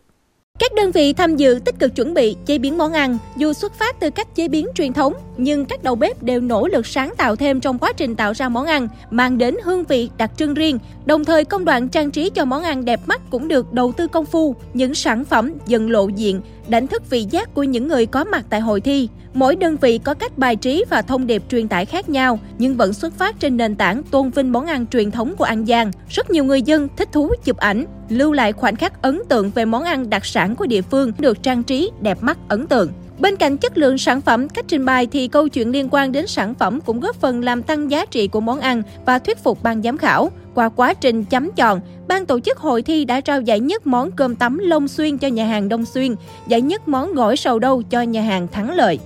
Các 0.59 0.75
đơn 0.75 0.91
vị 0.91 1.13
tham 1.13 1.37
dự 1.37 1.61
tích 1.65 1.79
cực 1.79 1.95
chuẩn 1.97 2.15
bị 2.15 2.37
chế 2.47 2.59
biến 2.59 2.79
món 2.79 2.93
ăn, 2.93 3.19
dù 3.37 3.53
xuất 3.53 3.75
phát 3.75 4.01
từ 4.01 4.11
cách 4.11 4.35
chế 4.35 4.49
biến 4.49 4.67
truyền 4.75 4.93
thống, 4.93 5.15
nhưng 5.37 5.65
các 5.65 5.83
đầu 5.83 5.95
bếp 5.95 6.23
đều 6.23 6.41
nỗ 6.41 6.67
lực 6.67 6.87
sáng 6.87 7.15
tạo 7.17 7.37
thêm 7.37 7.61
trong 7.61 7.79
quá 7.79 7.93
trình 7.97 8.15
tạo 8.15 8.33
ra 8.33 8.49
món 8.49 8.67
ăn, 8.67 8.89
mang 9.11 9.39
đến 9.39 9.57
hương 9.65 9.85
vị 9.85 10.11
đặc 10.19 10.31
trưng 10.37 10.55
riêng. 10.55 10.79
Đồng 11.07 11.25
thời 11.25 11.45
công 11.45 11.65
đoạn 11.65 11.89
trang 11.89 12.11
trí 12.11 12.31
cho 12.31 12.45
món 12.45 12.63
ăn 12.63 12.85
đẹp 12.85 13.01
mắt 13.07 13.21
cũng 13.31 13.49
được 13.49 13.73
đầu 13.73 13.93
tư 13.93 14.07
công 14.07 14.25
phu, 14.25 14.57
những 14.75 14.95
sản 14.95 15.25
phẩm 15.25 15.55
dần 15.67 15.91
lộ 15.91 16.09
diện, 16.09 16.41
đánh 16.69 16.87
thức 16.87 17.11
vị 17.11 17.27
giác 17.31 17.55
của 17.55 17.63
những 17.63 17.89
người 17.89 18.07
có 18.07 18.25
mặt 18.25 18.47
tại 18.51 18.61
hội 18.61 18.81
thi. 18.81 19.09
Mỗi 19.35 19.57
đơn 19.57 19.77
vị 19.77 19.99
có 19.99 20.15
cách 20.15 20.39
bài 20.39 20.57
trí 20.57 20.85
và 20.91 21.03
thông 21.03 21.27
điệp 21.27 21.43
truyền 21.51 21.69
tải 21.69 21.85
khác 21.85 22.09
nhau, 22.09 22.39
nhưng 22.59 22.77
vẫn 22.77 22.93
xuất 22.93 23.15
phát 23.15 23.41
trên 23.41 23.57
nền 23.57 23.77
tảng 23.77 24.03
tôn 24.03 24.31
vinh 24.31 24.53
món 24.53 24.67
ăn 24.67 24.87
truyền 24.87 25.11
thống 25.11 25.37
của 25.37 25.45
An 25.45 25.67
Giang. 25.67 25.91
Rất 26.09 26.31
nhiều 26.31 26.45
người 26.45 26.63
dân 26.63 26.89
thích 26.97 27.09
thú 27.13 27.33
chụp 27.45 27.57
ảnh, 27.57 27.85
lưu 28.09 28.33
lại 28.33 28.53
khoảnh 28.53 28.77
khắc 28.77 29.03
ấn 29.03 29.23
tượng 29.29 29.51
về 29.51 29.65
món 29.65 29.85
ăn 29.85 30.11
đặc 30.11 30.27
sản 30.27 30.57
của 30.57 30.67
địa 30.67 30.83
phương 30.83 31.13
được 31.19 31.43
trang 31.43 31.63
trí 31.63 31.91
đẹp 32.01 32.19
mắt 32.21 32.39
ấn 32.49 32.67
tượng. 32.67 32.89
Bên 33.19 33.37
cạnh 33.37 33.57
chất 33.57 33.79
lượng 33.79 33.99
sản 33.99 34.21
phẩm, 34.21 34.49
cách 34.49 34.65
trình 34.69 34.85
bày 34.85 35.07
thì 35.07 35.29
câu 35.29 35.49
chuyện 35.49 35.71
liên 35.71 35.89
quan 35.91 36.13
đến 36.13 36.27
sản 36.27 36.55
phẩm 36.55 36.81
cũng 36.81 37.01
góp 37.01 37.17
phần 37.17 37.45
làm 37.45 37.63
tăng 37.63 37.91
giá 37.91 38.05
trị 38.05 38.29
của 38.29 38.41
món 38.41 38.61
ăn 38.61 38.83
và 39.07 39.19
thuyết 39.19 39.39
phục 39.39 39.63
ban 39.63 39.83
giám 39.83 39.99
khảo. 39.99 40.31
Qua 40.55 40.69
quá 40.69 40.95
trình 40.95 41.25
chấm 41.25 41.53
chọn, 41.53 41.81
ban 42.09 42.27
tổ 42.27 42.41
chức 42.41 42.59
hội 42.59 42.83
thi 42.83 43.05
đã 43.05 43.21
trao 43.21 43.41
giải 43.41 43.61
nhất 43.61 43.87
món 43.87 44.11
cơm 44.11 44.35
tấm 44.35 44.59
Long 44.59 44.89
Xuyên 44.89 45.19
cho 45.19 45.29
nhà 45.29 45.47
hàng 45.47 45.69
Đông 45.69 45.85
Xuyên, 45.85 46.15
giải 46.47 46.61
nhất 46.61 46.89
món 46.89 47.15
gỏi 47.15 47.37
sầu 47.37 47.59
đâu 47.59 47.83
cho 47.91 48.03
nhà 48.03 48.23
hàng 48.23 48.49
Thắng 48.49 48.71
Lợi. 48.71 48.99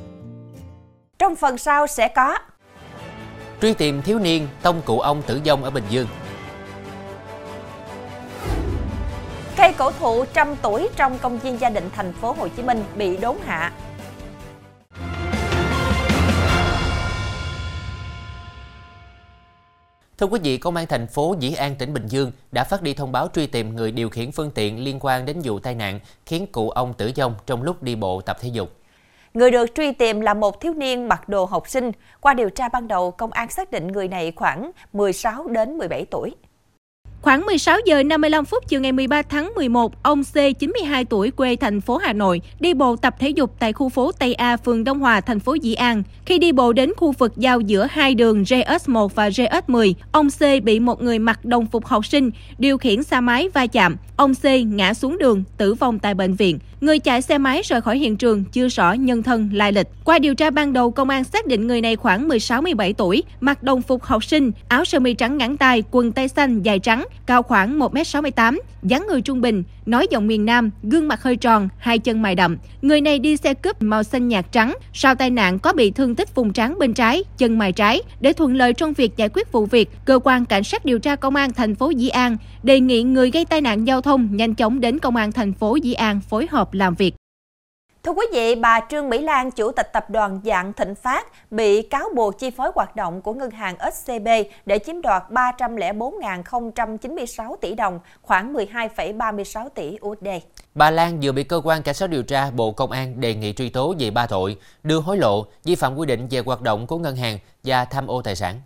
Trong 1.19 1.37
phần 1.37 1.59
sau 1.59 1.87
sẽ 1.87 2.09
có 2.09 2.39
Truy 3.63 3.75
tìm 3.75 4.03
thiếu 4.03 4.19
niên 4.19 4.49
tông 4.63 4.83
cụ 4.85 5.01
ông 5.01 5.23
tử 5.23 5.41
vong 5.47 5.65
ở 5.65 5.71
Bình 5.71 5.85
Dương. 5.91 6.07
Cây 9.57 9.73
cổ 9.79 9.91
thụ 9.91 10.25
trăm 10.35 10.57
tuổi 10.63 10.89
trong 10.97 11.19
công 11.19 11.39
viên 11.39 11.61
gia 11.61 11.71
định 11.71 11.91
thành 11.97 12.13
phố 12.13 12.35
Hồ 12.39 12.49
Chí 12.49 12.63
Minh 12.63 12.85
bị 12.97 13.17
đốn 13.17 13.37
hạ. 13.47 13.73
Thưa 20.23 20.29
quý 20.29 20.41
vị, 20.43 20.57
Công 20.59 20.77
an 20.77 20.87
thành 20.87 21.07
phố 21.07 21.35
Dĩ 21.39 21.55
An, 21.55 21.75
tỉnh 21.79 21.95
Bình 21.95 22.07
Dương 22.07 22.33
đã 22.53 22.65
phát 22.65 22.83
đi 22.83 22.95
thông 22.95 23.13
báo 23.13 23.29
truy 23.35 23.47
tìm 23.47 23.77
người 23.77 23.93
điều 23.93 24.11
khiển 24.11 24.33
phương 24.33 24.51
tiện 24.51 24.85
liên 24.85 24.99
quan 25.01 25.27
đến 25.27 25.41
vụ 25.45 25.59
tai 25.59 25.75
nạn 25.75 26.01
khiến 26.27 26.47
cụ 26.53 26.71
ông 26.71 26.95
tử 26.95 27.11
vong 27.17 27.35
trong 27.47 27.63
lúc 27.63 27.83
đi 27.83 27.95
bộ 27.95 28.21
tập 28.21 28.37
thể 28.41 28.49
dục. 28.49 28.73
Người 29.35 29.51
được 29.51 29.67
truy 29.75 29.93
tìm 29.93 30.21
là 30.21 30.35
một 30.35 30.61
thiếu 30.61 30.75
niên 30.75 31.09
mặc 31.09 31.29
đồ 31.29 31.45
học 31.45 31.69
sinh. 31.69 31.91
Qua 32.21 32.35
điều 32.35 32.51
tra 32.51 32.69
ban 32.69 32.89
đầu, 32.89 33.11
công 33.11 33.33
an 33.33 33.51
xác 33.51 33.71
định 33.71 33.89
người 33.89 34.09
này 34.09 34.33
khoảng 34.37 34.71
16 34.93 35.49
đến 35.49 35.79
17 35.79 36.05
tuổi. 36.11 36.35
Khoảng 37.23 37.47
16 37.47 37.79
giờ 37.87 38.03
55 38.03 38.45
phút 38.45 38.69
chiều 38.69 38.81
ngày 38.81 38.93
13 38.93 39.23
tháng 39.23 39.53
11, 39.55 40.03
ông 40.03 40.25
C, 40.25 40.35
92 40.59 41.05
tuổi, 41.05 41.31
quê 41.31 41.57
thành 41.57 41.81
phố 41.81 41.97
Hà 41.97 42.13
Nội, 42.13 42.41
đi 42.61 42.75
bộ 42.75 42.97
tập 42.97 43.15
thể 43.19 43.29
dục 43.29 43.55
tại 43.59 43.73
khu 43.73 43.89
phố 43.89 44.13
Tây 44.13 44.35
A, 44.35 44.57
phường 44.57 44.85
Đông 44.85 44.99
Hòa, 44.99 45.21
thành 45.21 45.41
phố 45.41 45.55
Dĩ 45.55 45.75
An. 45.75 46.03
Khi 46.27 46.39
đi 46.39 46.53
bộ 46.53 46.73
đến 46.73 46.93
khu 46.97 47.13
vực 47.13 47.33
giao 47.37 47.61
giữa 47.61 47.87
hai 47.91 48.15
đường 48.15 48.43
JS1 48.43 49.09
và 49.09 49.29
JS10, 49.29 49.93
ông 50.13 50.29
C 50.31 50.65
bị 50.65 50.81
một 50.81 51.03
người 51.03 51.19
mặc 51.19 51.45
đồng 51.45 51.67
phục 51.67 51.87
học 51.87 52.07
sinh 52.07 52.31
điều 52.59 52.79
khiển 52.79 53.03
xe 53.03 53.21
máy 53.21 53.49
va 53.55 53.67
chạm. 53.67 53.97
Ông 54.17 54.35
C 54.35 54.45
ngã 54.67 54.95
xuống 54.95 55.19
đường, 55.19 55.45
tử 55.57 55.75
vong 55.75 55.99
tại 55.99 56.15
bệnh 56.15 56.35
viện. 56.35 56.59
Người 56.81 56.99
chạy 56.99 57.23
xe 57.23 57.39
máy 57.39 57.63
rời 57.65 57.81
khỏi 57.81 57.99
hiện 57.99 58.17
trường, 58.17 58.45
chưa 58.45 58.69
rõ 58.69 58.93
nhân 58.93 59.23
thân 59.23 59.51
lai 59.53 59.73
lịch. 59.73 59.87
Qua 60.05 60.19
điều 60.19 60.35
tra 60.35 60.51
ban 60.51 60.73
đầu, 60.73 60.91
công 60.91 61.09
an 61.09 61.25
xác 61.25 61.47
định 61.47 61.67
người 61.67 61.81
này 61.81 61.97
khoảng 61.97 62.29
16-17 62.29 62.93
tuổi, 62.93 63.23
mặc 63.41 63.63
đồng 63.63 63.83
phục 63.83 64.03
học 64.03 64.25
sinh, 64.25 64.53
áo 64.69 64.85
sơ 64.85 65.01
mi 65.01 65.15
trắng 65.15 65.39
ngắn 65.39 65.57
tay, 65.57 65.83
quần 65.91 66.13
tây 66.13 66.29
xanh 66.29 66.63
dài 66.63 66.79
trắng, 66.79 67.05
cao 67.27 67.43
khoảng 67.43 67.79
1m68, 67.79 68.59
dáng 68.83 69.07
người 69.09 69.21
trung 69.21 69.41
bình, 69.41 69.63
nói 69.87 70.07
giọng 70.11 70.27
miền 70.27 70.45
Nam, 70.45 70.71
gương 70.83 71.09
mặt 71.09 71.23
hơi 71.23 71.37
tròn, 71.37 71.69
hai 71.79 71.99
chân 71.99 72.23
mày 72.23 72.35
đậm. 72.35 72.57
Người 72.83 73.01
này 73.01 73.19
đi 73.19 73.37
xe 73.37 73.55
cướp 73.55 73.83
màu 73.83 74.03
xanh 74.03 74.29
nhạt 74.29 74.53
trắng, 74.53 74.75
sau 74.93 75.15
tai 75.15 75.31
nạn 75.31 75.59
có 75.59 75.73
bị 75.73 75.91
thương 75.91 76.15
tích 76.15 76.35
vùng 76.35 76.53
trán 76.53 76.79
bên 76.79 76.95
trái, 76.95 77.25
chân 77.39 77.59
mày 77.59 77.73
trái. 77.73 78.03
Để 78.21 78.33
thuận 78.33 78.55
lợi 78.57 78.73
trong 78.73 78.93
việc 78.93 79.17
giải 79.17 79.29
quyết 79.29 79.53
vụ 79.53 79.67
việc, 79.67 79.91
cơ 80.05 80.19
quan 80.25 80.45
cảnh 80.45 80.65
sát 80.65 80.85
điều 80.85 80.99
tra 80.99 81.17
công 81.17 81.37
an 81.37 81.53
thành 81.53 81.75
phố 81.75 81.91
Dĩ 81.91 82.09
An 82.09 82.37
đề 82.63 82.81
nghị 82.81 83.03
người 83.03 83.31
gây 83.31 83.45
tai 83.45 83.61
nạn 83.61 83.87
giao 83.87 84.01
thông 84.01 84.29
nhanh 84.37 84.55
chóng 84.55 84.81
đến 84.81 84.99
công 84.99 85.17
an 85.17 85.33
thành 85.33 85.53
phố 85.53 85.77
Dĩ 85.77 85.93
An 85.93 86.21
phối 86.21 86.47
hợp 86.51 86.75
làm 86.75 86.95
việc. 86.95 87.15
Thưa 88.05 88.13
quý 88.13 88.27
vị, 88.33 88.55
bà 88.55 88.81
Trương 88.91 89.11
Mỹ 89.11 89.19
Lan, 89.19 89.51
chủ 89.51 89.73
tịch 89.73 89.93
tập 89.93 90.11
đoàn 90.11 90.41
Dạng 90.45 90.73
Thịnh 90.73 90.95
Phát, 90.95 91.27
bị 91.51 91.83
cáo 91.83 92.09
buộc 92.15 92.39
chi 92.39 92.51
phối 92.51 92.71
hoạt 92.75 92.97
động 92.97 93.23
của 93.23 93.33
ngân 93.33 93.51
hàng 93.51 93.77
SCB 93.95 94.29
để 94.67 94.79
chiếm 94.79 95.03
đoạt 95.03 95.23
304.096 95.31 97.57
tỷ 97.57 97.75
đồng, 97.75 98.01
khoảng 98.23 98.55
12,36 98.55 99.69
tỷ 99.69 99.99
USD. 100.07 100.29
Bà 100.75 100.91
Lan 100.91 101.19
vừa 101.23 101.33
bị 101.33 101.45
cơ 101.45 101.61
quan 101.65 101.83
cảnh 101.83 101.95
sát 101.95 102.07
điều 102.07 102.23
tra 102.23 102.51
Bộ 102.51 102.73
Công 102.73 102.91
an 102.91 103.21
đề 103.21 103.35
nghị 103.35 103.53
truy 103.53 103.69
tố 103.69 103.95
về 103.99 104.11
ba 104.11 104.27
tội 104.27 104.57
đưa 104.83 105.01
hối 105.01 105.17
lộ, 105.17 105.47
vi 105.65 105.75
phạm 105.75 105.97
quy 105.97 106.07
định 106.07 106.29
về 106.31 106.43
hoạt 106.47 106.61
động 106.61 106.87
của 106.87 106.99
ngân 106.99 107.17
hàng 107.17 107.39
và 107.65 107.85
tham 107.85 108.07
ô 108.07 108.23
tài 108.23 108.37
sản. 108.37 108.61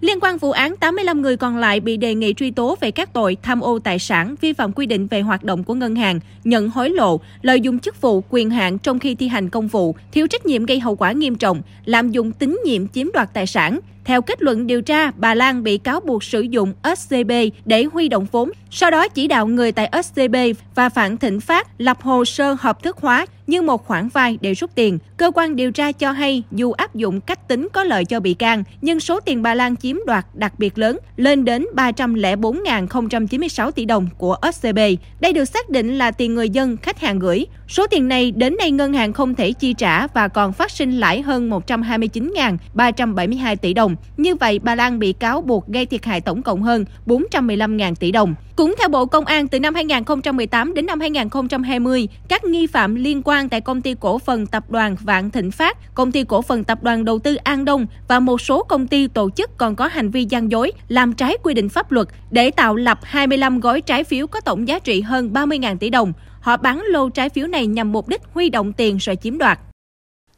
Liên 0.00 0.20
quan 0.20 0.38
vụ 0.38 0.50
án, 0.50 0.76
85 0.76 1.22
người 1.22 1.36
còn 1.36 1.56
lại 1.56 1.80
bị 1.80 1.96
đề 1.96 2.14
nghị 2.14 2.34
truy 2.34 2.50
tố 2.50 2.76
về 2.80 2.90
các 2.90 3.12
tội 3.12 3.36
tham 3.42 3.60
ô 3.60 3.78
tài 3.78 3.98
sản, 3.98 4.34
vi 4.40 4.52
phạm 4.52 4.72
quy 4.72 4.86
định 4.86 5.06
về 5.06 5.20
hoạt 5.20 5.44
động 5.44 5.64
của 5.64 5.74
ngân 5.74 5.96
hàng, 5.96 6.20
nhận 6.44 6.68
hối 6.68 6.90
lộ, 6.90 7.20
lợi 7.42 7.60
dụng 7.60 7.78
chức 7.78 8.00
vụ 8.00 8.24
quyền 8.30 8.50
hạn 8.50 8.78
trong 8.78 8.98
khi 8.98 9.14
thi 9.14 9.28
hành 9.28 9.48
công 9.48 9.68
vụ, 9.68 9.94
thiếu 10.12 10.26
trách 10.26 10.46
nhiệm 10.46 10.66
gây 10.66 10.80
hậu 10.80 10.96
quả 10.96 11.12
nghiêm 11.12 11.34
trọng, 11.34 11.62
lạm 11.84 12.10
dụng 12.10 12.32
tín 12.32 12.60
nhiệm 12.64 12.88
chiếm 12.88 13.06
đoạt 13.12 13.34
tài 13.34 13.46
sản, 13.46 13.80
theo 14.10 14.22
kết 14.22 14.42
luận 14.42 14.66
điều 14.66 14.82
tra, 14.82 15.10
bà 15.16 15.34
Lan 15.34 15.62
bị 15.62 15.78
cáo 15.78 16.00
buộc 16.00 16.24
sử 16.24 16.40
dụng 16.40 16.72
SCB 16.96 17.32
để 17.64 17.86
huy 17.92 18.08
động 18.08 18.26
vốn, 18.32 18.50
sau 18.70 18.90
đó 18.90 19.08
chỉ 19.08 19.26
đạo 19.26 19.46
người 19.46 19.72
tại 19.72 19.90
SCB 20.02 20.36
và 20.74 20.88
Phạm 20.88 21.16
Thịnh 21.16 21.40
Phát 21.40 21.68
lập 21.78 22.02
hồ 22.02 22.24
sơ 22.24 22.56
hợp 22.60 22.82
thức 22.82 22.96
hóa 22.96 23.26
như 23.46 23.62
một 23.62 23.86
khoản 23.86 24.08
vay 24.08 24.38
để 24.40 24.54
rút 24.54 24.70
tiền. 24.74 24.98
Cơ 25.16 25.30
quan 25.34 25.56
điều 25.56 25.72
tra 25.72 25.92
cho 25.92 26.12
hay 26.12 26.42
dù 26.52 26.72
áp 26.72 26.94
dụng 26.94 27.20
cách 27.20 27.48
tính 27.48 27.68
có 27.72 27.84
lợi 27.84 28.04
cho 28.04 28.20
bị 28.20 28.34
can, 28.34 28.64
nhưng 28.80 29.00
số 29.00 29.20
tiền 29.20 29.42
bà 29.42 29.54
Lan 29.54 29.76
chiếm 29.76 29.96
đoạt 30.06 30.26
đặc 30.34 30.52
biệt 30.58 30.78
lớn, 30.78 30.98
lên 31.16 31.44
đến 31.44 31.66
304.096 31.74 33.70
tỷ 33.70 33.84
đồng 33.84 34.08
của 34.18 34.36
SCB. 34.52 34.78
Đây 35.20 35.32
được 35.32 35.44
xác 35.44 35.70
định 35.70 35.98
là 35.98 36.10
tiền 36.10 36.34
người 36.34 36.48
dân, 36.48 36.76
khách 36.76 37.00
hàng 37.00 37.18
gửi. 37.18 37.46
Số 37.68 37.86
tiền 37.86 38.08
này 38.08 38.30
đến 38.30 38.56
nay 38.58 38.70
ngân 38.70 38.92
hàng 38.92 39.12
không 39.12 39.34
thể 39.34 39.52
chi 39.52 39.72
trả 39.72 40.06
và 40.06 40.28
còn 40.28 40.52
phát 40.52 40.70
sinh 40.70 41.00
lãi 41.00 41.22
hơn 41.22 41.50
129.372 41.50 43.56
tỷ 43.56 43.74
đồng. 43.74 43.96
Như 44.16 44.34
vậy, 44.34 44.58
bà 44.58 44.74
Lan 44.74 44.98
bị 44.98 45.12
cáo 45.12 45.42
buộc 45.42 45.68
gây 45.68 45.86
thiệt 45.86 46.04
hại 46.04 46.20
tổng 46.20 46.42
cộng 46.42 46.62
hơn 46.62 46.84
415.000 47.06 47.94
tỷ 47.94 48.12
đồng. 48.12 48.34
Cũng 48.56 48.74
theo 48.78 48.88
Bộ 48.88 49.06
Công 49.06 49.24
an, 49.24 49.48
từ 49.48 49.60
năm 49.60 49.74
2018 49.74 50.74
đến 50.74 50.86
năm 50.86 51.00
2020, 51.00 52.08
các 52.28 52.44
nghi 52.44 52.66
phạm 52.66 52.94
liên 52.94 53.22
quan 53.24 53.48
tại 53.48 53.60
công 53.60 53.82
ty 53.82 53.94
cổ 54.00 54.18
phần 54.18 54.46
tập 54.46 54.70
đoàn 54.70 54.96
Vạn 55.00 55.30
Thịnh 55.30 55.50
Phát, 55.50 55.94
công 55.94 56.12
ty 56.12 56.24
cổ 56.24 56.42
phần 56.42 56.64
tập 56.64 56.82
đoàn 56.82 57.04
đầu 57.04 57.18
tư 57.18 57.34
An 57.34 57.64
Đông 57.64 57.86
và 58.08 58.20
một 58.20 58.40
số 58.40 58.62
công 58.62 58.86
ty 58.86 59.08
tổ 59.08 59.30
chức 59.30 59.50
còn 59.58 59.76
có 59.76 59.86
hành 59.86 60.10
vi 60.10 60.24
gian 60.24 60.50
dối, 60.50 60.72
làm 60.88 61.12
trái 61.12 61.36
quy 61.42 61.54
định 61.54 61.68
pháp 61.68 61.92
luật 61.92 62.08
để 62.30 62.50
tạo 62.50 62.76
lập 62.76 62.98
25 63.02 63.60
gói 63.60 63.80
trái 63.80 64.04
phiếu 64.04 64.26
có 64.26 64.40
tổng 64.40 64.68
giá 64.68 64.78
trị 64.78 65.00
hơn 65.00 65.30
30.000 65.32 65.76
tỷ 65.76 65.90
đồng. 65.90 66.12
Họ 66.40 66.56
bán 66.56 66.82
lô 66.88 67.08
trái 67.08 67.28
phiếu 67.28 67.46
này 67.46 67.66
nhằm 67.66 67.92
mục 67.92 68.08
đích 68.08 68.22
huy 68.34 68.50
động 68.50 68.72
tiền 68.72 68.96
rồi 68.96 69.16
chiếm 69.16 69.38
đoạt. 69.38 69.58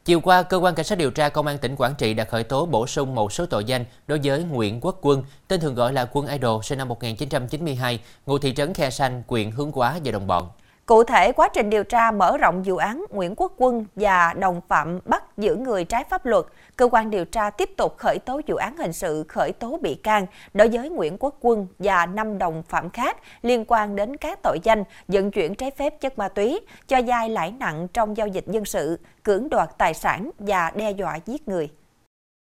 Chiều 0.05 0.19
qua, 0.19 0.43
Cơ 0.43 0.57
quan 0.57 0.75
Cảnh 0.75 0.85
sát 0.85 0.97
điều 0.97 1.11
tra 1.11 1.29
Công 1.29 1.47
an 1.47 1.57
tỉnh 1.57 1.75
Quảng 1.75 1.93
Trị 1.97 2.13
đã 2.13 2.23
khởi 2.23 2.43
tố 2.43 2.65
bổ 2.65 2.87
sung 2.87 3.15
một 3.15 3.31
số 3.31 3.45
tội 3.45 3.65
danh 3.65 3.85
đối 4.07 4.19
với 4.23 4.43
Nguyễn 4.43 4.81
Quốc 4.81 4.97
Quân, 5.01 5.23
tên 5.47 5.59
thường 5.59 5.75
gọi 5.75 5.93
là 5.93 6.05
Quân 6.11 6.27
Idol, 6.27 6.61
sinh 6.63 6.77
năm 6.77 6.87
1992, 6.87 7.99
ngụ 8.25 8.37
thị 8.37 8.53
trấn 8.53 8.73
Khe 8.73 8.89
Sanh, 8.89 9.23
huyện 9.27 9.51
Hướng 9.51 9.71
Hóa 9.71 9.99
và 10.03 10.11
đồng 10.11 10.27
bọn. 10.27 10.49
Cụ 10.85 11.03
thể, 11.03 11.31
quá 11.31 11.49
trình 11.53 11.69
điều 11.69 11.83
tra 11.83 12.11
mở 12.11 12.37
rộng 12.37 12.63
vụ 12.63 12.77
án 12.77 13.05
Nguyễn 13.09 13.35
Quốc 13.35 13.53
Quân 13.57 13.85
và 13.95 14.33
đồng 14.33 14.61
phạm 14.67 14.99
bắt 15.05 15.22
giữ 15.37 15.55
người 15.55 15.85
trái 15.85 16.03
pháp 16.09 16.25
luật, 16.25 16.45
cơ 16.77 16.87
quan 16.91 17.09
điều 17.09 17.25
tra 17.25 17.49
tiếp 17.49 17.69
tục 17.77 17.97
khởi 17.97 18.17
tố 18.25 18.41
vụ 18.47 18.55
án 18.55 18.77
hình 18.77 18.93
sự 18.93 19.25
khởi 19.27 19.51
tố 19.51 19.77
bị 19.81 19.95
can 19.95 20.25
đối 20.53 20.67
với 20.67 20.89
Nguyễn 20.89 21.17
Quốc 21.19 21.35
Quân 21.41 21.67
và 21.79 22.05
năm 22.05 22.37
đồng 22.37 22.63
phạm 22.63 22.89
khác 22.89 23.17
liên 23.41 23.65
quan 23.67 23.95
đến 23.95 24.17
các 24.17 24.39
tội 24.43 24.59
danh 24.63 24.83
vận 25.07 25.31
chuyển 25.31 25.55
trái 25.55 25.71
phép 25.71 26.01
chất 26.01 26.17
ma 26.17 26.27
túy, 26.27 26.59
cho 26.87 27.01
vay 27.07 27.29
lãi 27.29 27.51
nặng 27.51 27.87
trong 27.93 28.17
giao 28.17 28.27
dịch 28.27 28.45
dân 28.47 28.65
sự, 28.65 28.99
cưỡng 29.23 29.49
đoạt 29.49 29.69
tài 29.77 29.93
sản 29.93 30.29
và 30.39 30.71
đe 30.75 30.91
dọa 30.91 31.19
giết 31.25 31.47
người. 31.47 31.69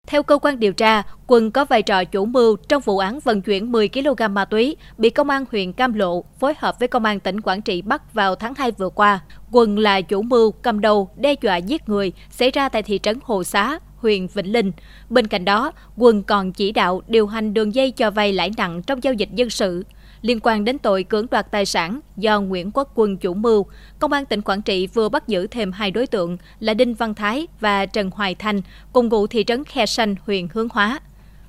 Theo 0.08 0.24
cơ 0.24 0.38
quan 0.38 0.60
điều 0.60 0.74
tra, 0.74 1.03
Quân 1.27 1.51
có 1.51 1.65
vai 1.65 1.82
trò 1.82 2.03
chủ 2.03 2.25
mưu 2.25 2.55
trong 2.55 2.82
vụ 2.82 2.98
án 2.98 3.20
vận 3.20 3.41
chuyển 3.41 3.72
10 3.72 3.89
kg 3.89 4.34
ma 4.34 4.46
túy, 4.46 4.77
bị 4.98 5.10
công 5.10 5.29
an 5.29 5.46
huyện 5.51 5.74
Cam 5.74 5.94
Lộ 5.94 6.24
phối 6.39 6.53
hợp 6.58 6.79
với 6.79 6.88
công 6.88 7.05
an 7.05 7.20
tỉnh 7.20 7.41
Quảng 7.41 7.62
Trị 7.62 7.82
bắt 7.82 8.13
vào 8.13 8.36
tháng 8.36 8.53
2 8.58 8.72
vừa 8.72 8.89
qua. 8.89 9.20
Quân 9.56 9.80
là 9.80 10.02
chủ 10.02 10.22
mưu 10.22 10.52
cầm 10.52 10.82
đầu 10.82 11.10
đe 11.18 11.36
dọa 11.42 11.58
giết 11.58 11.90
người 11.90 12.12
xảy 12.30 12.52
ra 12.52 12.70
tại 12.70 12.84
thị 12.84 13.00
trấn 13.04 13.20
Hồ 13.24 13.44
Xá, 13.44 13.80
huyện 13.98 14.28
Vĩnh 14.28 14.52
Linh. 14.52 14.72
Bên 15.10 15.28
cạnh 15.28 15.46
đó, 15.46 15.72
Quân 15.98 16.24
còn 16.24 16.54
chỉ 16.54 16.72
đạo 16.72 17.02
điều 17.08 17.28
hành 17.28 17.54
đường 17.54 17.76
dây 17.76 17.92
cho 17.92 18.12
vay 18.12 18.34
lãi 18.34 18.52
nặng 18.58 18.82
trong 18.82 19.04
giao 19.04 19.14
dịch 19.14 19.30
dân 19.36 19.50
sự 19.50 19.86
liên 20.22 20.40
quan 20.44 20.66
đến 20.66 20.78
tội 20.78 21.04
cưỡng 21.04 21.26
đoạt 21.32 21.52
tài 21.52 21.66
sản 21.66 22.00
do 22.18 22.42
Nguyễn 22.42 22.72
Quốc 22.74 22.92
Quân 22.96 23.18
chủ 23.18 23.34
mưu, 23.34 23.66
Công 24.00 24.12
an 24.12 24.26
tỉnh 24.26 24.42
Quảng 24.42 24.62
Trị 24.62 24.88
vừa 24.88 25.10
bắt 25.10 25.28
giữ 25.28 25.48
thêm 25.48 25.72
hai 25.72 25.92
đối 25.92 26.08
tượng 26.08 26.38
là 26.60 26.74
Đinh 26.74 26.94
Văn 26.94 27.14
Thái 27.14 27.48
và 27.60 27.86
Trần 27.86 28.12
Hoài 28.12 28.36
Thanh, 28.36 28.62
cùng 28.94 29.10
ngụ 29.10 29.28
thị 29.28 29.44
trấn 29.44 29.64
Khe 29.64 29.86
Sanh, 29.86 30.16
huyện 30.26 30.48
Hướng 30.54 30.68
Hóa. 30.72 31.00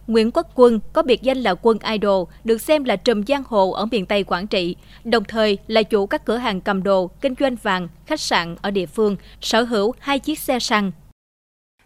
Nguyễn 0.07 0.31
Quốc 0.31 0.47
Quân 0.55 0.81
có 0.93 1.03
biệt 1.03 1.23
danh 1.23 1.39
là 1.39 1.55
Quân 1.63 1.79
Idol, 1.93 2.29
được 2.45 2.61
xem 2.61 2.85
là 2.85 2.97
trùm 2.97 3.23
giang 3.29 3.43
hồ 3.47 3.71
ở 3.71 3.87
miền 3.87 4.07
Tây 4.07 4.25
Quảng 4.25 4.47
Trị, 4.47 4.77
đồng 5.05 5.25
thời 5.25 5.59
là 5.67 5.83
chủ 5.83 6.07
các 6.07 6.25
cửa 6.25 6.37
hàng 6.37 6.61
cầm 6.61 6.83
đồ, 6.83 7.11
kinh 7.21 7.35
doanh 7.41 7.57
vàng, 7.63 7.89
khách 8.07 8.21
sạn 8.21 8.57
ở 8.63 8.71
địa 8.71 8.87
phương, 8.87 9.17
sở 9.41 9.63
hữu 9.63 9.93
hai 9.99 10.19
chiếc 10.19 10.39
xe 10.39 10.59
xăng, 10.59 10.93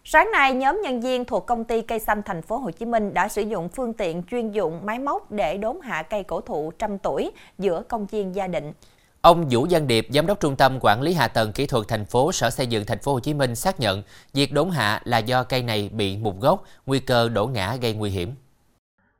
Sáng 0.03 0.31
nay, 0.31 0.53
nhóm 0.53 0.81
nhân 0.83 1.01
viên 1.01 1.25
thuộc 1.25 1.45
công 1.45 1.63
ty 1.63 1.81
cây 1.81 1.99
xanh 1.99 2.21
thành 2.25 2.41
phố 2.41 2.57
Hồ 2.57 2.71
Chí 2.71 2.85
Minh 2.85 3.13
đã 3.13 3.27
sử 3.27 3.41
dụng 3.41 3.69
phương 3.69 3.93
tiện 3.93 4.23
chuyên 4.31 4.51
dụng 4.51 4.79
máy 4.85 4.99
móc 4.99 5.31
để 5.31 5.57
đốn 5.57 5.77
hạ 5.83 6.03
cây 6.03 6.23
cổ 6.23 6.41
thụ 6.41 6.71
trăm 6.79 6.97
tuổi 6.97 7.31
giữa 7.57 7.83
công 7.87 8.05
viên 8.05 8.35
Gia 8.35 8.47
Định. 8.47 8.73
Ông 9.21 9.47
Vũ 9.49 9.67
Văn 9.69 9.87
Điệp, 9.87 10.07
giám 10.13 10.27
đốc 10.27 10.39
trung 10.39 10.55
tâm 10.55 10.79
quản 10.81 11.01
lý 11.01 11.13
hạ 11.13 11.27
tầng 11.27 11.51
kỹ 11.51 11.67
thuật 11.67 11.87
thành 11.87 12.05
phố 12.05 12.31
Sở 12.31 12.49
Xây 12.49 12.67
dựng 12.67 12.85
thành 12.85 12.99
phố 12.99 13.13
Hồ 13.13 13.19
Chí 13.19 13.33
Minh 13.33 13.55
xác 13.55 13.79
nhận 13.79 14.03
việc 14.33 14.53
đốn 14.53 14.69
hạ 14.69 15.01
là 15.03 15.17
do 15.17 15.43
cây 15.43 15.63
này 15.63 15.89
bị 15.93 16.17
mục 16.17 16.39
gốc, 16.41 16.63
nguy 16.85 16.99
cơ 16.99 17.29
đổ 17.29 17.47
ngã 17.47 17.75
gây 17.75 17.93
nguy 17.93 18.09
hiểm. 18.09 18.33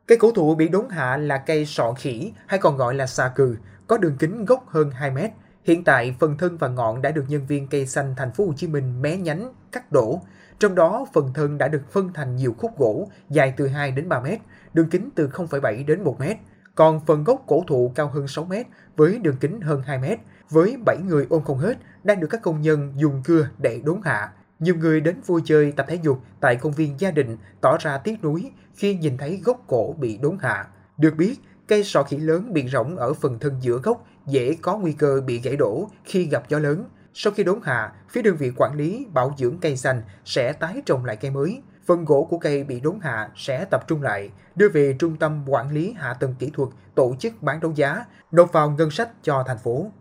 Cây 0.07 0.17
cổ 0.17 0.31
thụ 0.31 0.55
bị 0.55 0.67
đốn 0.67 0.89
hạ 0.89 1.17
là 1.17 1.37
cây 1.37 1.65
sọ 1.65 1.93
khỉ 1.93 2.31
hay 2.47 2.59
còn 2.59 2.77
gọi 2.77 2.95
là 2.95 3.07
xà 3.07 3.31
cừ, 3.35 3.55
có 3.87 3.97
đường 3.97 4.17
kính 4.19 4.45
gốc 4.45 4.69
hơn 4.69 4.91
2 4.91 5.11
mét. 5.11 5.31
Hiện 5.63 5.83
tại, 5.83 6.15
phần 6.19 6.37
thân 6.37 6.57
và 6.57 6.67
ngọn 6.67 7.01
đã 7.01 7.11
được 7.11 7.25
nhân 7.27 7.45
viên 7.47 7.67
cây 7.67 7.87
xanh 7.87 8.13
thành 8.17 8.31
phố 8.31 8.45
Hồ 8.45 8.53
Chí 8.57 8.67
Minh 8.67 9.01
mé 9.01 9.17
nhánh, 9.17 9.53
cắt 9.71 9.91
đổ. 9.91 10.21
Trong 10.59 10.75
đó, 10.75 11.05
phần 11.13 11.33
thân 11.33 11.57
đã 11.57 11.67
được 11.67 11.91
phân 11.91 12.13
thành 12.13 12.35
nhiều 12.35 12.55
khúc 12.57 12.77
gỗ 12.77 13.07
dài 13.29 13.53
từ 13.57 13.67
2 13.67 13.91
đến 13.91 14.09
3 14.09 14.19
mét, 14.19 14.39
đường 14.73 14.89
kính 14.89 15.09
từ 15.15 15.27
0,7 15.27 15.85
đến 15.85 16.03
1 16.03 16.19
mét. 16.19 16.37
Còn 16.81 16.99
phần 17.05 17.23
gốc 17.23 17.43
cổ 17.47 17.63
thụ 17.67 17.91
cao 17.95 18.07
hơn 18.07 18.27
6 18.27 18.45
mét 18.45 18.67
với 18.97 19.17
đường 19.17 19.37
kính 19.37 19.61
hơn 19.61 19.81
2 19.81 19.97
mét, 19.97 20.19
với 20.49 20.77
7 20.85 20.97
người 21.07 21.25
ôm 21.29 21.43
không 21.43 21.57
hết, 21.57 21.77
đang 22.03 22.19
được 22.19 22.27
các 22.27 22.41
công 22.41 22.61
nhân 22.61 22.93
dùng 22.95 23.21
cưa 23.25 23.49
để 23.57 23.81
đốn 23.85 24.01
hạ. 24.03 24.31
Nhiều 24.59 24.75
người 24.75 25.01
đến 25.01 25.15
vui 25.25 25.41
chơi 25.45 25.71
tập 25.71 25.85
thể 25.89 25.99
dục 26.03 26.21
tại 26.39 26.55
công 26.55 26.71
viên 26.71 26.99
gia 26.99 27.11
đình 27.11 27.37
tỏ 27.61 27.77
ra 27.79 27.97
tiếc 27.97 28.23
nuối 28.23 28.51
khi 28.75 28.95
nhìn 28.95 29.17
thấy 29.17 29.41
gốc 29.45 29.63
cổ 29.67 29.95
bị 29.99 30.17
đốn 30.17 30.37
hạ. 30.41 30.67
Được 30.97 31.15
biết, 31.17 31.35
cây 31.67 31.83
sọ 31.83 32.03
khỉ 32.03 32.17
lớn 32.17 32.53
bị 32.53 32.67
rỗng 32.67 32.97
ở 32.97 33.13
phần 33.13 33.39
thân 33.39 33.55
giữa 33.61 33.77
gốc 33.77 34.05
dễ 34.27 34.55
có 34.61 34.77
nguy 34.77 34.93
cơ 34.93 35.21
bị 35.25 35.41
gãy 35.41 35.55
đổ 35.55 35.89
khi 36.03 36.23
gặp 36.23 36.43
gió 36.49 36.59
lớn. 36.59 36.85
Sau 37.13 37.33
khi 37.33 37.43
đốn 37.43 37.59
hạ, 37.63 37.93
phía 38.09 38.21
đơn 38.21 38.35
vị 38.35 38.51
quản 38.57 38.75
lý 38.75 39.05
bảo 39.13 39.35
dưỡng 39.37 39.57
cây 39.61 39.77
xanh 39.77 40.01
sẽ 40.25 40.53
tái 40.53 40.81
trồng 40.85 41.05
lại 41.05 41.15
cây 41.15 41.31
mới. 41.31 41.61
Phần 41.85 42.05
gỗ 42.05 42.27
của 42.29 42.37
cây 42.37 42.63
bị 42.63 42.79
đốn 42.79 42.99
hạ 43.01 43.29
sẽ 43.35 43.65
tập 43.65 43.87
trung 43.87 44.01
lại, 44.01 44.29
đưa 44.55 44.69
về 44.69 44.95
trung 44.99 45.17
tâm 45.17 45.43
quản 45.47 45.71
lý 45.71 45.93
hạ 45.97 46.13
tầng 46.13 46.35
kỹ 46.39 46.49
thuật 46.53 46.69
tổ 46.95 47.15
chức 47.19 47.33
bán 47.41 47.59
đấu 47.59 47.71
giá, 47.75 48.05
nộp 48.31 48.53
vào 48.53 48.69
ngân 48.69 48.91
sách 48.91 49.09
cho 49.23 49.43
thành 49.47 49.57
phố. 49.57 49.91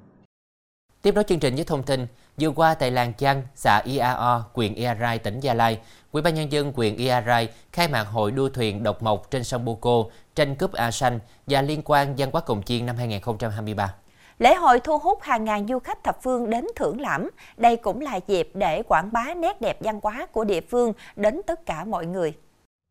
Tiếp 1.03 1.15
nối 1.15 1.25
chương 1.25 1.41
trình 1.41 1.55
với 1.55 1.65
thông 1.65 1.83
tin, 1.83 2.07
vừa 2.41 2.51
qua 2.51 2.75
tại 2.75 2.91
làng 2.91 3.13
Chăn, 3.15 3.43
xã 3.55 3.79
IAO, 3.85 4.45
huyện 4.53 4.75
Iarai, 4.75 5.19
tỉnh 5.19 5.41
Gia 5.41 5.55
Lai, 5.55 5.81
Ủy 6.13 6.23
ban 6.23 6.35
nhân 6.35 6.53
dân 6.53 6.73
huyện 6.77 6.97
Iarai 6.97 7.49
khai 7.73 7.89
mạc 7.89 8.05
hội 8.05 8.31
đua 8.31 8.49
thuyền 8.49 8.83
độc 8.83 9.03
mộc 9.03 9.31
trên 9.31 9.45
sông 9.45 9.65
Buco, 9.65 10.05
tranh 10.35 10.55
cúp 10.55 10.73
A 10.73 10.91
Xanh 10.91 11.19
và 11.47 11.63
liên 11.63 11.83
quan 11.85 12.15
văn 12.17 12.31
hóa 12.33 12.41
cồng 12.41 12.63
chiên 12.63 12.87
năm 12.87 12.97
2023. 12.97 13.95
Lễ 14.41 14.55
hội 14.55 14.81
thu 14.81 14.99
hút 14.99 15.19
hàng 15.23 15.45
ngàn 15.45 15.67
du 15.69 15.79
khách 15.79 16.05
thập 16.05 16.23
phương 16.23 16.51
đến 16.51 16.67
thưởng 16.77 17.01
lãm. 17.01 17.29
Đây 17.57 17.77
cũng 17.77 18.01
là 18.01 18.21
dịp 18.29 18.51
để 18.55 18.83
quảng 18.83 19.13
bá 19.13 19.35
nét 19.35 19.61
đẹp 19.61 19.79
văn 19.81 20.01
hóa 20.03 20.27
của 20.33 20.45
địa 20.45 20.61
phương 20.61 20.93
đến 21.17 21.41
tất 21.47 21.67
cả 21.67 21.85
mọi 21.85 22.07
người. 22.07 22.33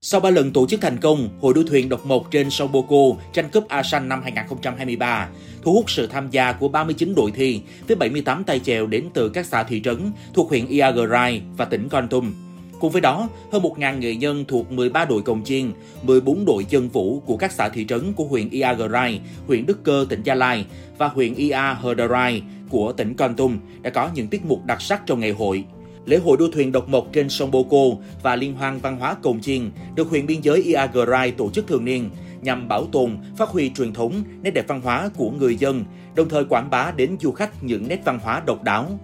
Sau 0.02 0.22
3 0.22 0.30
lần 0.30 0.54
tổ 0.54 0.68
chức 0.68 0.82
thành 0.82 0.98
công, 1.00 1.30
Hội 1.42 1.54
đua 1.54 1.64
thuyền 1.64 1.90
độc 1.90 2.06
mộc 2.06 2.32
trên 2.32 2.50
sông 2.50 2.72
Boco 2.72 3.22
tranh 3.34 3.50
cúp 3.50 3.68
ASEAN 3.68 4.10
năm 4.10 4.22
2023 4.24 5.30
thu 5.62 5.74
hút 5.74 5.90
sự 5.90 6.08
tham 6.08 6.30
gia 6.30 6.52
của 6.52 6.68
39 6.68 7.16
đội 7.16 7.32
thi 7.32 7.62
với 7.88 7.96
78 7.96 8.44
tay 8.44 8.60
chèo 8.60 8.88
đến 8.88 9.10
từ 9.14 9.30
các 9.30 9.46
xã 9.46 9.64
thị 9.64 9.82
trấn 9.84 10.12
thuộc 10.34 10.50
huyện 10.50 10.68
Iagrai 10.68 11.42
và 11.58 11.66
tỉnh 11.66 11.90
Con 11.90 12.08
Tum. 12.08 12.49
Cùng 12.80 12.92
với 12.92 13.02
đó, 13.02 13.30
hơn 13.52 13.62
1.000 13.62 13.98
nghệ 13.98 14.16
nhân 14.16 14.46
thuộc 14.48 14.72
13 14.72 15.06
đội 15.06 15.22
cồng 15.22 15.44
chiên, 15.44 15.72
14 16.04 16.46
đội 16.46 16.64
chân 16.64 16.90
vũ 16.90 17.20
của 17.20 17.38
các 17.38 17.52
xã 17.52 17.70
thị 17.70 17.86
trấn 17.86 18.14
của 18.14 18.24
huyện 18.24 18.50
Iagrai, 18.50 19.22
huyện 19.48 19.66
Đức 19.66 19.84
Cơ, 19.84 20.06
tỉnh 20.10 20.24
Gia 20.24 20.36
Lai 20.36 20.66
và 20.98 21.08
huyện 21.08 21.36
Ia 21.36 21.76
Hờderai 21.80 22.42
của 22.70 22.92
tỉnh 22.92 23.14
Con 23.14 23.36
Tum 23.36 23.60
đã 23.82 23.90
có 23.90 24.10
những 24.14 24.28
tiết 24.28 24.46
mục 24.46 24.66
đặc 24.66 24.82
sắc 24.82 25.02
trong 25.06 25.20
ngày 25.20 25.32
hội. 25.32 25.64
Lễ 26.06 26.18
hội 26.18 26.38
đua 26.38 26.52
thuyền 26.52 26.72
độc 26.72 26.90
mộc 26.90 27.08
trên 27.14 27.30
sông 27.30 27.52
Boko 27.52 28.02
và 28.24 28.36
Liên 28.36 28.54
hoan 28.54 28.80
văn 28.80 28.98
hóa 29.00 29.14
cồng 29.14 29.42
chiên 29.42 29.72
được 29.96 30.10
huyện 30.10 30.26
biên 30.26 30.42
giới 30.42 30.64
Iagrai 30.64 31.32
tổ 31.32 31.50
chức 31.50 31.68
thường 31.68 31.86
niên 31.86 32.10
nhằm 32.42 32.68
bảo 32.68 32.86
tồn, 32.86 33.18
phát 33.38 33.50
huy 33.50 33.70
truyền 33.70 33.94
thống, 33.94 34.24
nét 34.44 34.52
đẹp 34.52 34.68
văn 34.68 34.82
hóa 34.82 35.10
của 35.18 35.32
người 35.32 35.56
dân, 35.56 35.86
đồng 36.16 36.30
thời 36.30 36.46
quảng 36.46 36.70
bá 36.70 36.92
đến 36.96 37.18
du 37.20 37.32
khách 37.32 37.64
những 37.64 37.88
nét 37.88 38.02
văn 38.06 38.20
hóa 38.24 38.42
độc 38.46 38.64
đáo. 38.64 39.00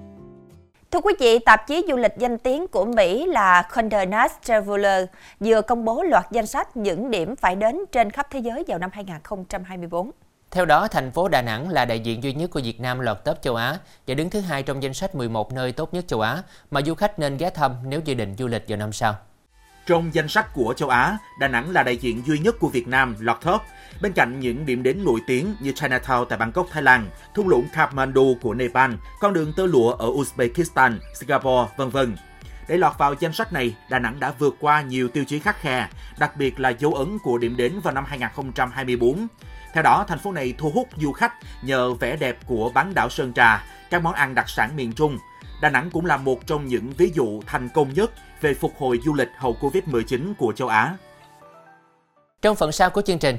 Thưa 0.91 0.99
quý 1.01 1.13
vị, 1.19 1.39
tạp 1.39 1.67
chí 1.67 1.85
du 1.87 1.95
lịch 1.95 2.13
danh 2.17 2.37
tiếng 2.37 2.67
của 2.67 2.85
Mỹ 2.85 3.25
là 3.25 3.61
Condé 3.61 4.05
Nast 4.05 4.33
Traveler 4.43 5.05
vừa 5.39 5.61
công 5.61 5.85
bố 5.85 6.03
loạt 6.03 6.25
danh 6.31 6.47
sách 6.47 6.77
những 6.77 7.11
điểm 7.11 7.35
phải 7.35 7.55
đến 7.55 7.79
trên 7.91 8.11
khắp 8.11 8.27
thế 8.31 8.39
giới 8.39 8.63
vào 8.67 8.79
năm 8.79 8.89
2024. 8.93 10.11
Theo 10.51 10.65
đó, 10.65 10.87
thành 10.87 11.11
phố 11.11 11.27
Đà 11.27 11.41
Nẵng 11.41 11.69
là 11.69 11.85
đại 11.85 11.99
diện 11.99 12.23
duy 12.23 12.33
nhất 12.33 12.49
của 12.49 12.61
Việt 12.63 12.81
Nam 12.81 12.99
lọt 12.99 13.17
top 13.23 13.41
châu 13.41 13.55
Á 13.55 13.77
và 14.07 14.13
đứng 14.13 14.29
thứ 14.29 14.39
hai 14.39 14.63
trong 14.63 14.83
danh 14.83 14.93
sách 14.93 15.15
11 15.15 15.53
nơi 15.53 15.71
tốt 15.71 15.93
nhất 15.93 16.05
châu 16.07 16.21
Á 16.21 16.43
mà 16.71 16.81
du 16.81 16.95
khách 16.95 17.19
nên 17.19 17.37
ghé 17.37 17.49
thăm 17.49 17.75
nếu 17.85 18.01
dự 18.05 18.13
định 18.13 18.35
du 18.37 18.47
lịch 18.47 18.63
vào 18.67 18.77
năm 18.77 18.93
sau. 18.93 19.15
Trong 19.85 20.13
danh 20.13 20.27
sách 20.27 20.53
của 20.53 20.73
châu 20.77 20.89
Á, 20.89 21.17
Đà 21.39 21.47
Nẵng 21.47 21.71
là 21.71 21.83
đại 21.83 21.97
diện 21.97 22.23
duy 22.25 22.39
nhất 22.39 22.55
của 22.59 22.67
Việt 22.67 22.87
Nam 22.87 23.15
lọt 23.19 23.37
top 23.45 23.61
Bên 24.01 24.13
cạnh 24.13 24.39
những 24.39 24.65
điểm 24.65 24.83
đến 24.83 25.05
nổi 25.05 25.19
tiếng 25.27 25.55
như 25.59 25.71
Chinatown 25.71 26.25
tại 26.25 26.37
Bangkok, 26.37 26.67
Thái 26.71 26.83
Lan, 26.83 27.09
thung 27.33 27.47
lũng 27.47 27.67
Kathmandu 27.73 28.37
của 28.41 28.53
Nepal, 28.53 28.91
con 29.19 29.33
đường 29.33 29.53
tơ 29.57 29.65
lụa 29.65 29.91
ở 29.91 30.07
Uzbekistan, 30.07 30.97
Singapore, 31.19 31.71
vân 31.77 31.89
vân. 31.89 32.15
Để 32.67 32.77
lọt 32.77 32.97
vào 32.97 33.15
danh 33.19 33.33
sách 33.33 33.53
này, 33.53 33.75
Đà 33.89 33.99
Nẵng 33.99 34.19
đã 34.19 34.33
vượt 34.39 34.55
qua 34.59 34.81
nhiều 34.81 35.07
tiêu 35.07 35.23
chí 35.27 35.39
khắc 35.39 35.61
khe, 35.61 35.87
đặc 36.19 36.37
biệt 36.37 36.59
là 36.59 36.69
dấu 36.69 36.93
ấn 36.93 37.17
của 37.23 37.37
điểm 37.37 37.57
đến 37.57 37.79
vào 37.83 37.93
năm 37.93 38.05
2024. 38.07 39.27
Theo 39.73 39.83
đó, 39.83 40.05
thành 40.07 40.19
phố 40.19 40.31
này 40.31 40.53
thu 40.57 40.71
hút 40.71 40.87
du 40.97 41.11
khách 41.11 41.33
nhờ 41.61 41.93
vẻ 41.93 42.15
đẹp 42.15 42.37
của 42.45 42.71
bán 42.73 42.93
đảo 42.93 43.09
Sơn 43.09 43.33
Trà, 43.33 43.65
các 43.89 44.01
món 44.01 44.13
ăn 44.13 44.35
đặc 44.35 44.49
sản 44.49 44.75
miền 44.75 44.93
Trung. 44.93 45.17
Đà 45.61 45.69
Nẵng 45.69 45.89
cũng 45.91 46.05
là 46.05 46.17
một 46.17 46.47
trong 46.47 46.67
những 46.67 46.91
ví 46.97 47.11
dụ 47.15 47.41
thành 47.45 47.69
công 47.69 47.93
nhất 47.93 48.11
về 48.41 48.53
phục 48.53 48.73
hồi 48.77 48.99
du 49.05 49.13
lịch 49.13 49.29
hậu 49.37 49.57
Covid-19 49.61 50.33
của 50.37 50.53
châu 50.53 50.67
Á. 50.67 50.95
Trong 52.41 52.55
phần 52.55 52.71
sau 52.71 52.89
của 52.89 53.01
chương 53.01 53.19
trình, 53.19 53.37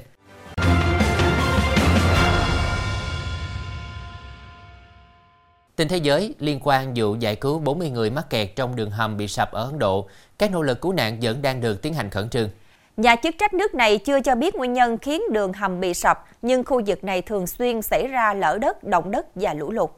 Tin 5.76 5.88
thế 5.88 5.96
giới 5.96 6.34
liên 6.38 6.60
quan 6.62 6.92
vụ 6.96 7.16
giải 7.20 7.36
cứu 7.36 7.58
40 7.58 7.90
người 7.90 8.10
mắc 8.10 8.30
kẹt 8.30 8.56
trong 8.56 8.76
đường 8.76 8.90
hầm 8.90 9.16
bị 9.16 9.28
sập 9.28 9.52
ở 9.52 9.64
Ấn 9.64 9.78
Độ, 9.78 10.08
các 10.38 10.50
nỗ 10.50 10.62
lực 10.62 10.80
cứu 10.80 10.92
nạn 10.92 11.18
vẫn 11.22 11.42
đang 11.42 11.60
được 11.60 11.82
tiến 11.82 11.94
hành 11.94 12.10
khẩn 12.10 12.28
trương. 12.28 12.48
Nhà 12.96 13.16
chức 13.16 13.34
trách 13.38 13.54
nước 13.54 13.74
này 13.74 13.98
chưa 13.98 14.20
cho 14.20 14.34
biết 14.34 14.54
nguyên 14.54 14.72
nhân 14.72 14.98
khiến 14.98 15.22
đường 15.32 15.52
hầm 15.52 15.80
bị 15.80 15.94
sập, 15.94 16.24
nhưng 16.42 16.64
khu 16.64 16.82
vực 16.86 17.04
này 17.04 17.22
thường 17.22 17.46
xuyên 17.46 17.82
xảy 17.82 18.06
ra 18.06 18.34
lở 18.34 18.58
đất, 18.60 18.84
động 18.84 19.10
đất 19.10 19.26
và 19.34 19.54
lũ 19.54 19.70
lụt. 19.70 19.90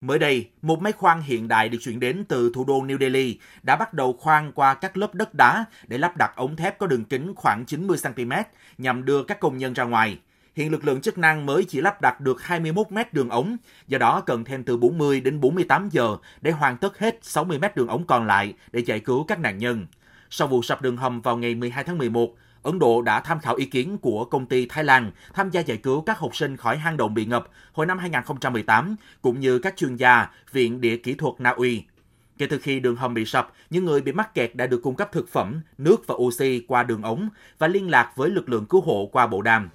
Mới 0.00 0.18
đây, 0.18 0.48
một 0.62 0.80
máy 0.80 0.92
khoan 0.92 1.22
hiện 1.22 1.48
đại 1.48 1.68
được 1.68 1.78
chuyển 1.80 2.00
đến 2.00 2.24
từ 2.28 2.52
thủ 2.54 2.64
đô 2.64 2.82
New 2.82 2.98
Delhi 3.00 3.38
đã 3.62 3.76
bắt 3.76 3.94
đầu 3.94 4.16
khoan 4.20 4.52
qua 4.52 4.74
các 4.74 4.96
lớp 4.96 5.14
đất 5.14 5.34
đá 5.34 5.64
để 5.86 5.98
lắp 5.98 6.16
đặt 6.16 6.32
ống 6.36 6.56
thép 6.56 6.78
có 6.78 6.86
đường 6.86 7.04
kính 7.04 7.34
khoảng 7.36 7.64
90cm 7.64 8.42
nhằm 8.78 9.04
đưa 9.04 9.22
các 9.24 9.40
công 9.40 9.58
nhân 9.58 9.72
ra 9.72 9.84
ngoài. 9.84 10.18
Hiện 10.56 10.70
lực 10.70 10.84
lượng 10.84 11.00
chức 11.00 11.18
năng 11.18 11.46
mới 11.46 11.64
chỉ 11.64 11.80
lắp 11.80 12.00
đặt 12.00 12.20
được 12.20 12.42
21 12.42 12.92
mét 12.92 13.14
đường 13.14 13.28
ống, 13.28 13.56
do 13.88 13.98
đó 13.98 14.20
cần 14.20 14.44
thêm 14.44 14.64
từ 14.64 14.76
40 14.76 15.20
đến 15.20 15.40
48 15.40 15.88
giờ 15.88 16.16
để 16.40 16.50
hoàn 16.50 16.76
tất 16.76 16.98
hết 16.98 17.18
60 17.22 17.58
mét 17.58 17.76
đường 17.76 17.88
ống 17.88 18.06
còn 18.06 18.26
lại 18.26 18.54
để 18.72 18.80
giải 18.80 19.00
cứu 19.00 19.24
các 19.24 19.40
nạn 19.40 19.58
nhân. 19.58 19.86
Sau 20.30 20.48
vụ 20.48 20.62
sập 20.62 20.82
đường 20.82 20.96
hầm 20.96 21.20
vào 21.20 21.36
ngày 21.36 21.54
12 21.54 21.84
tháng 21.84 21.98
11, 21.98 22.34
Ấn 22.62 22.78
Độ 22.78 23.02
đã 23.02 23.20
tham 23.20 23.40
khảo 23.40 23.54
ý 23.54 23.64
kiến 23.64 23.98
của 23.98 24.24
công 24.24 24.46
ty 24.46 24.66
Thái 24.66 24.84
Lan 24.84 25.10
tham 25.34 25.50
gia 25.50 25.60
giải 25.60 25.76
cứu 25.76 26.00
các 26.00 26.18
học 26.18 26.36
sinh 26.36 26.56
khỏi 26.56 26.76
hang 26.76 26.96
động 26.96 27.14
bị 27.14 27.24
ngập 27.24 27.48
hồi 27.72 27.86
năm 27.86 27.98
2018, 27.98 28.96
cũng 29.22 29.40
như 29.40 29.58
các 29.58 29.76
chuyên 29.76 29.96
gia 29.96 30.28
Viện 30.52 30.80
Địa 30.80 30.96
Kỹ 30.96 31.14
thuật 31.14 31.34
Na 31.38 31.50
Uy. 31.50 31.84
Kể 32.38 32.46
từ 32.46 32.58
khi 32.58 32.80
đường 32.80 32.96
hầm 32.96 33.14
bị 33.14 33.24
sập, 33.24 33.52
những 33.70 33.84
người 33.84 34.00
bị 34.00 34.12
mắc 34.12 34.34
kẹt 34.34 34.54
đã 34.54 34.66
được 34.66 34.80
cung 34.82 34.94
cấp 34.94 35.12
thực 35.12 35.28
phẩm, 35.28 35.60
nước 35.78 36.06
và 36.06 36.14
oxy 36.14 36.64
qua 36.68 36.82
đường 36.82 37.02
ống 37.02 37.28
và 37.58 37.66
liên 37.66 37.90
lạc 37.90 38.12
với 38.16 38.30
lực 38.30 38.48
lượng 38.48 38.66
cứu 38.66 38.80
hộ 38.80 39.08
qua 39.12 39.26
bộ 39.26 39.42
đàm. 39.42 39.68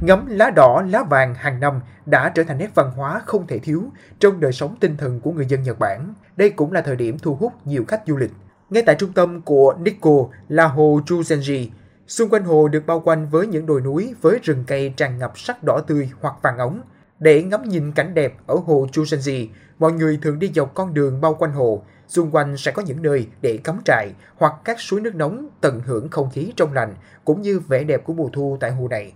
Ngắm 0.00 0.26
lá 0.26 0.50
đỏ, 0.50 0.82
lá 0.90 1.02
vàng 1.02 1.34
hàng 1.34 1.60
năm 1.60 1.80
đã 2.06 2.28
trở 2.28 2.44
thành 2.44 2.58
nét 2.58 2.70
văn 2.74 2.90
hóa 2.96 3.22
không 3.26 3.46
thể 3.46 3.58
thiếu 3.58 3.82
trong 4.18 4.40
đời 4.40 4.52
sống 4.52 4.76
tinh 4.80 4.96
thần 4.96 5.20
của 5.20 5.32
người 5.32 5.46
dân 5.46 5.62
Nhật 5.62 5.78
Bản. 5.78 6.14
Đây 6.36 6.50
cũng 6.50 6.72
là 6.72 6.80
thời 6.80 6.96
điểm 6.96 7.18
thu 7.18 7.34
hút 7.34 7.52
nhiều 7.64 7.84
khách 7.88 8.02
du 8.06 8.16
lịch. 8.16 8.30
Ngay 8.70 8.82
tại 8.86 8.96
trung 8.98 9.12
tâm 9.12 9.40
của 9.42 9.74
Nikko 9.80 10.10
là 10.48 10.66
hồ 10.66 11.00
Chuzenji, 11.06 11.68
Xung 12.06 12.30
quanh 12.30 12.44
hồ 12.44 12.68
được 12.68 12.86
bao 12.86 13.00
quanh 13.00 13.28
với 13.30 13.46
những 13.46 13.66
đồi 13.66 13.80
núi 13.80 14.14
với 14.20 14.38
rừng 14.42 14.64
cây 14.66 14.94
tràn 14.96 15.18
ngập 15.18 15.38
sắc 15.38 15.62
đỏ 15.62 15.80
tươi 15.86 16.10
hoặc 16.20 16.34
vàng 16.42 16.58
ống. 16.58 16.80
Để 17.18 17.42
ngắm 17.42 17.62
nhìn 17.62 17.92
cảnh 17.92 18.14
đẹp 18.14 18.34
ở 18.46 18.54
hồ 18.54 18.86
Chusenji, 18.92 19.48
mọi 19.78 19.92
người 19.92 20.18
thường 20.22 20.38
đi 20.38 20.50
dọc 20.54 20.74
con 20.74 20.94
đường 20.94 21.20
bao 21.20 21.34
quanh 21.34 21.52
hồ. 21.52 21.82
Xung 22.08 22.30
quanh 22.30 22.56
sẽ 22.56 22.72
có 22.72 22.82
những 22.82 23.02
nơi 23.02 23.28
để 23.42 23.58
cắm 23.64 23.80
trại 23.84 24.12
hoặc 24.36 24.54
các 24.64 24.80
suối 24.80 25.00
nước 25.00 25.14
nóng 25.14 25.48
tận 25.60 25.80
hưởng 25.86 26.08
không 26.08 26.30
khí 26.30 26.52
trong 26.56 26.72
lành 26.72 26.94
cũng 27.24 27.42
như 27.42 27.60
vẻ 27.68 27.84
đẹp 27.84 28.04
của 28.04 28.12
mùa 28.12 28.28
thu 28.32 28.56
tại 28.60 28.70
hồ 28.70 28.88
này. 28.88 29.12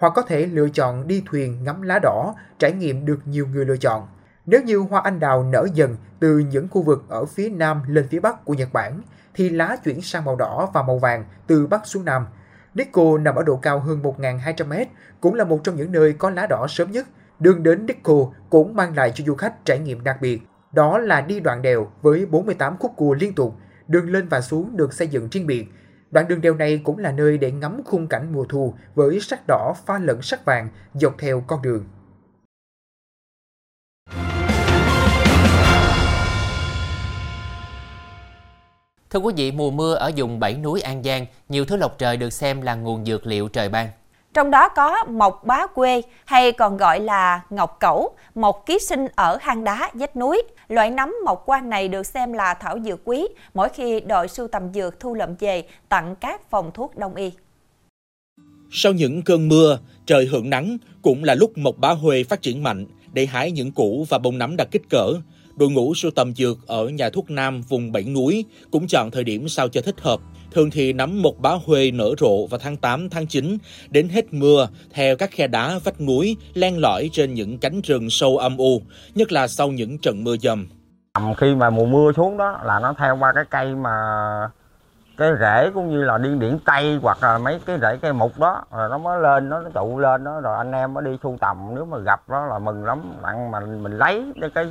Hoặc 0.00 0.12
có 0.16 0.22
thể 0.22 0.46
lựa 0.46 0.68
chọn 0.68 1.06
đi 1.06 1.22
thuyền 1.26 1.64
ngắm 1.64 1.82
lá 1.82 1.98
đỏ, 2.02 2.34
trải 2.58 2.72
nghiệm 2.72 3.06
được 3.06 3.18
nhiều 3.24 3.46
người 3.46 3.64
lựa 3.64 3.76
chọn. 3.76 4.06
Nếu 4.46 4.62
như 4.62 4.78
hoa 4.78 5.00
anh 5.00 5.20
đào 5.20 5.42
nở 5.42 5.66
dần 5.74 5.96
từ 6.20 6.38
những 6.38 6.68
khu 6.68 6.82
vực 6.82 7.04
ở 7.08 7.24
phía 7.24 7.48
nam 7.48 7.82
lên 7.86 8.08
phía 8.08 8.20
bắc 8.20 8.44
của 8.44 8.54
Nhật 8.54 8.72
Bản, 8.72 9.02
thì 9.34 9.48
lá 9.48 9.76
chuyển 9.84 10.00
sang 10.00 10.24
màu 10.24 10.36
đỏ 10.36 10.70
và 10.74 10.82
màu 10.82 10.98
vàng 10.98 11.24
từ 11.46 11.66
bắc 11.66 11.86
xuống 11.86 12.04
nam. 12.04 12.26
Nikko 12.74 13.18
nằm 13.18 13.34
ở 13.34 13.42
độ 13.42 13.56
cao 13.56 13.78
hơn 13.78 14.02
1.200m, 14.02 14.86
cũng 15.20 15.34
là 15.34 15.44
một 15.44 15.60
trong 15.64 15.76
những 15.76 15.92
nơi 15.92 16.12
có 16.12 16.30
lá 16.30 16.46
đỏ 16.46 16.66
sớm 16.68 16.90
nhất. 16.90 17.08
Đường 17.38 17.62
đến 17.62 17.86
Nikko 17.86 18.14
cũng 18.50 18.74
mang 18.74 18.96
lại 18.96 19.12
cho 19.14 19.24
du 19.26 19.34
khách 19.34 19.64
trải 19.64 19.78
nghiệm 19.78 20.04
đặc 20.04 20.16
biệt. 20.20 20.42
Đó 20.72 20.98
là 20.98 21.20
đi 21.20 21.40
đoạn 21.40 21.62
đèo 21.62 21.90
với 22.02 22.26
48 22.26 22.76
khúc 22.78 22.92
cua 22.96 23.14
liên 23.14 23.34
tục, 23.34 23.56
đường 23.88 24.10
lên 24.10 24.28
và 24.28 24.40
xuống 24.40 24.76
được 24.76 24.92
xây 24.92 25.08
dựng 25.08 25.28
riêng 25.30 25.46
biệt. 25.46 25.66
Đoạn 26.10 26.28
đường 26.28 26.40
đèo 26.40 26.54
này 26.54 26.80
cũng 26.84 26.98
là 26.98 27.12
nơi 27.12 27.38
để 27.38 27.52
ngắm 27.52 27.82
khung 27.84 28.08
cảnh 28.08 28.32
mùa 28.32 28.44
thu 28.48 28.74
với 28.94 29.20
sắc 29.20 29.40
đỏ 29.48 29.74
pha 29.86 29.98
lẫn 29.98 30.22
sắc 30.22 30.44
vàng 30.44 30.68
dọc 30.94 31.14
theo 31.18 31.44
con 31.46 31.62
đường. 31.62 31.84
Thưa 39.10 39.18
quý 39.18 39.34
vị, 39.36 39.52
mùa 39.52 39.70
mưa 39.70 39.94
ở 39.94 40.10
vùng 40.16 40.40
bảy 40.40 40.54
núi 40.54 40.80
An 40.80 41.02
Giang, 41.02 41.26
nhiều 41.48 41.64
thứ 41.64 41.76
lộc 41.76 41.98
trời 41.98 42.16
được 42.16 42.30
xem 42.30 42.62
là 42.62 42.74
nguồn 42.74 43.04
dược 43.04 43.26
liệu 43.26 43.48
trời 43.48 43.68
ban. 43.68 43.88
Trong 44.34 44.50
đó 44.50 44.68
có 44.68 45.04
mộc 45.04 45.44
bá 45.44 45.66
quê 45.66 46.02
hay 46.24 46.52
còn 46.52 46.76
gọi 46.76 47.00
là 47.00 47.40
ngọc 47.50 47.76
cẩu, 47.80 48.10
một 48.34 48.66
ký 48.66 48.78
sinh 48.78 49.06
ở 49.14 49.38
hang 49.40 49.64
đá, 49.64 49.90
vách 49.94 50.16
núi. 50.16 50.42
Loại 50.68 50.90
nấm 50.90 51.14
mộc 51.24 51.42
quan 51.46 51.70
này 51.70 51.88
được 51.88 52.06
xem 52.06 52.32
là 52.32 52.54
thảo 52.54 52.78
dược 52.84 53.00
quý 53.04 53.28
mỗi 53.54 53.68
khi 53.68 54.00
đội 54.00 54.28
sưu 54.28 54.48
tầm 54.48 54.72
dược 54.74 55.00
thu 55.00 55.14
lượm 55.14 55.34
về 55.38 55.64
tặng 55.88 56.14
các 56.20 56.50
phòng 56.50 56.70
thuốc 56.74 56.96
đông 56.96 57.14
y. 57.14 57.30
Sau 58.72 58.92
những 58.92 59.22
cơn 59.22 59.48
mưa, 59.48 59.78
trời 60.06 60.26
hưởng 60.26 60.50
nắng 60.50 60.78
cũng 61.02 61.24
là 61.24 61.34
lúc 61.34 61.58
mộc 61.58 61.78
bá 61.78 61.90
huê 61.90 62.24
phát 62.24 62.42
triển 62.42 62.62
mạnh 62.62 62.86
để 63.12 63.26
hái 63.26 63.50
những 63.50 63.72
củ 63.72 64.06
và 64.08 64.18
bông 64.18 64.38
nấm 64.38 64.56
đặc 64.56 64.68
kích 64.70 64.82
cỡ 64.90 65.12
đội 65.56 65.70
ngũ 65.70 65.94
sưu 65.94 66.10
tầm 66.10 66.34
dược 66.34 66.66
ở 66.66 66.88
nhà 66.88 67.10
thuốc 67.10 67.30
Nam 67.30 67.62
vùng 67.62 67.92
Bảy 67.92 68.04
Núi 68.04 68.44
cũng 68.70 68.86
chọn 68.86 69.10
thời 69.10 69.24
điểm 69.24 69.48
sao 69.48 69.68
cho 69.68 69.80
thích 69.80 70.00
hợp. 70.00 70.20
Thường 70.50 70.70
thì 70.70 70.92
nấm 70.92 71.22
một 71.22 71.38
bá 71.38 71.50
huê 71.66 71.90
nở 71.90 72.10
rộ 72.18 72.46
vào 72.46 72.60
tháng 72.62 72.76
8, 72.76 73.10
tháng 73.10 73.26
9, 73.26 73.58
đến 73.90 74.08
hết 74.08 74.32
mưa 74.32 74.68
theo 74.92 75.16
các 75.16 75.30
khe 75.30 75.46
đá 75.46 75.78
vách 75.84 76.00
núi 76.00 76.36
len 76.54 76.78
lỏi 76.78 77.10
trên 77.12 77.34
những 77.34 77.58
cánh 77.58 77.80
rừng 77.80 78.10
sâu 78.10 78.36
âm 78.36 78.56
u, 78.56 78.82
nhất 79.14 79.32
là 79.32 79.48
sau 79.48 79.68
những 79.68 79.98
trận 79.98 80.24
mưa 80.24 80.36
dầm. 80.36 80.66
Khi 81.36 81.54
mà 81.54 81.70
mùa 81.70 81.86
mưa 81.86 82.12
xuống 82.16 82.36
đó 82.36 82.60
là 82.64 82.80
nó 82.80 82.94
theo 82.98 83.16
qua 83.20 83.32
cái 83.34 83.44
cây 83.50 83.74
mà 83.74 83.90
cái 85.16 85.30
rễ 85.40 85.70
cũng 85.74 85.90
như 85.90 86.04
là 86.04 86.18
điên 86.18 86.38
điển 86.38 86.58
tây 86.64 86.98
hoặc 87.02 87.18
là 87.22 87.38
mấy 87.38 87.60
cái 87.66 87.78
rễ 87.80 87.96
cây 88.02 88.12
mục 88.12 88.38
đó 88.38 88.64
rồi 88.72 88.88
nó 88.88 88.98
mới 88.98 89.20
lên 89.20 89.48
nó, 89.48 89.60
nó 89.60 89.70
trụ 89.74 89.98
lên 89.98 90.24
đó 90.24 90.40
rồi 90.40 90.56
anh 90.56 90.72
em 90.72 90.94
mới 90.94 91.04
đi 91.04 91.10
thu 91.22 91.36
tầm. 91.40 91.74
Nếu 91.74 91.84
mà 91.84 91.98
gặp 91.98 92.28
đó 92.28 92.46
là 92.46 92.58
mừng 92.58 92.84
lắm 92.84 93.02
bạn 93.22 93.50
mà 93.50 93.60
mình 93.60 93.98
lấy 93.98 94.24
cái 94.40 94.50
cái 94.54 94.66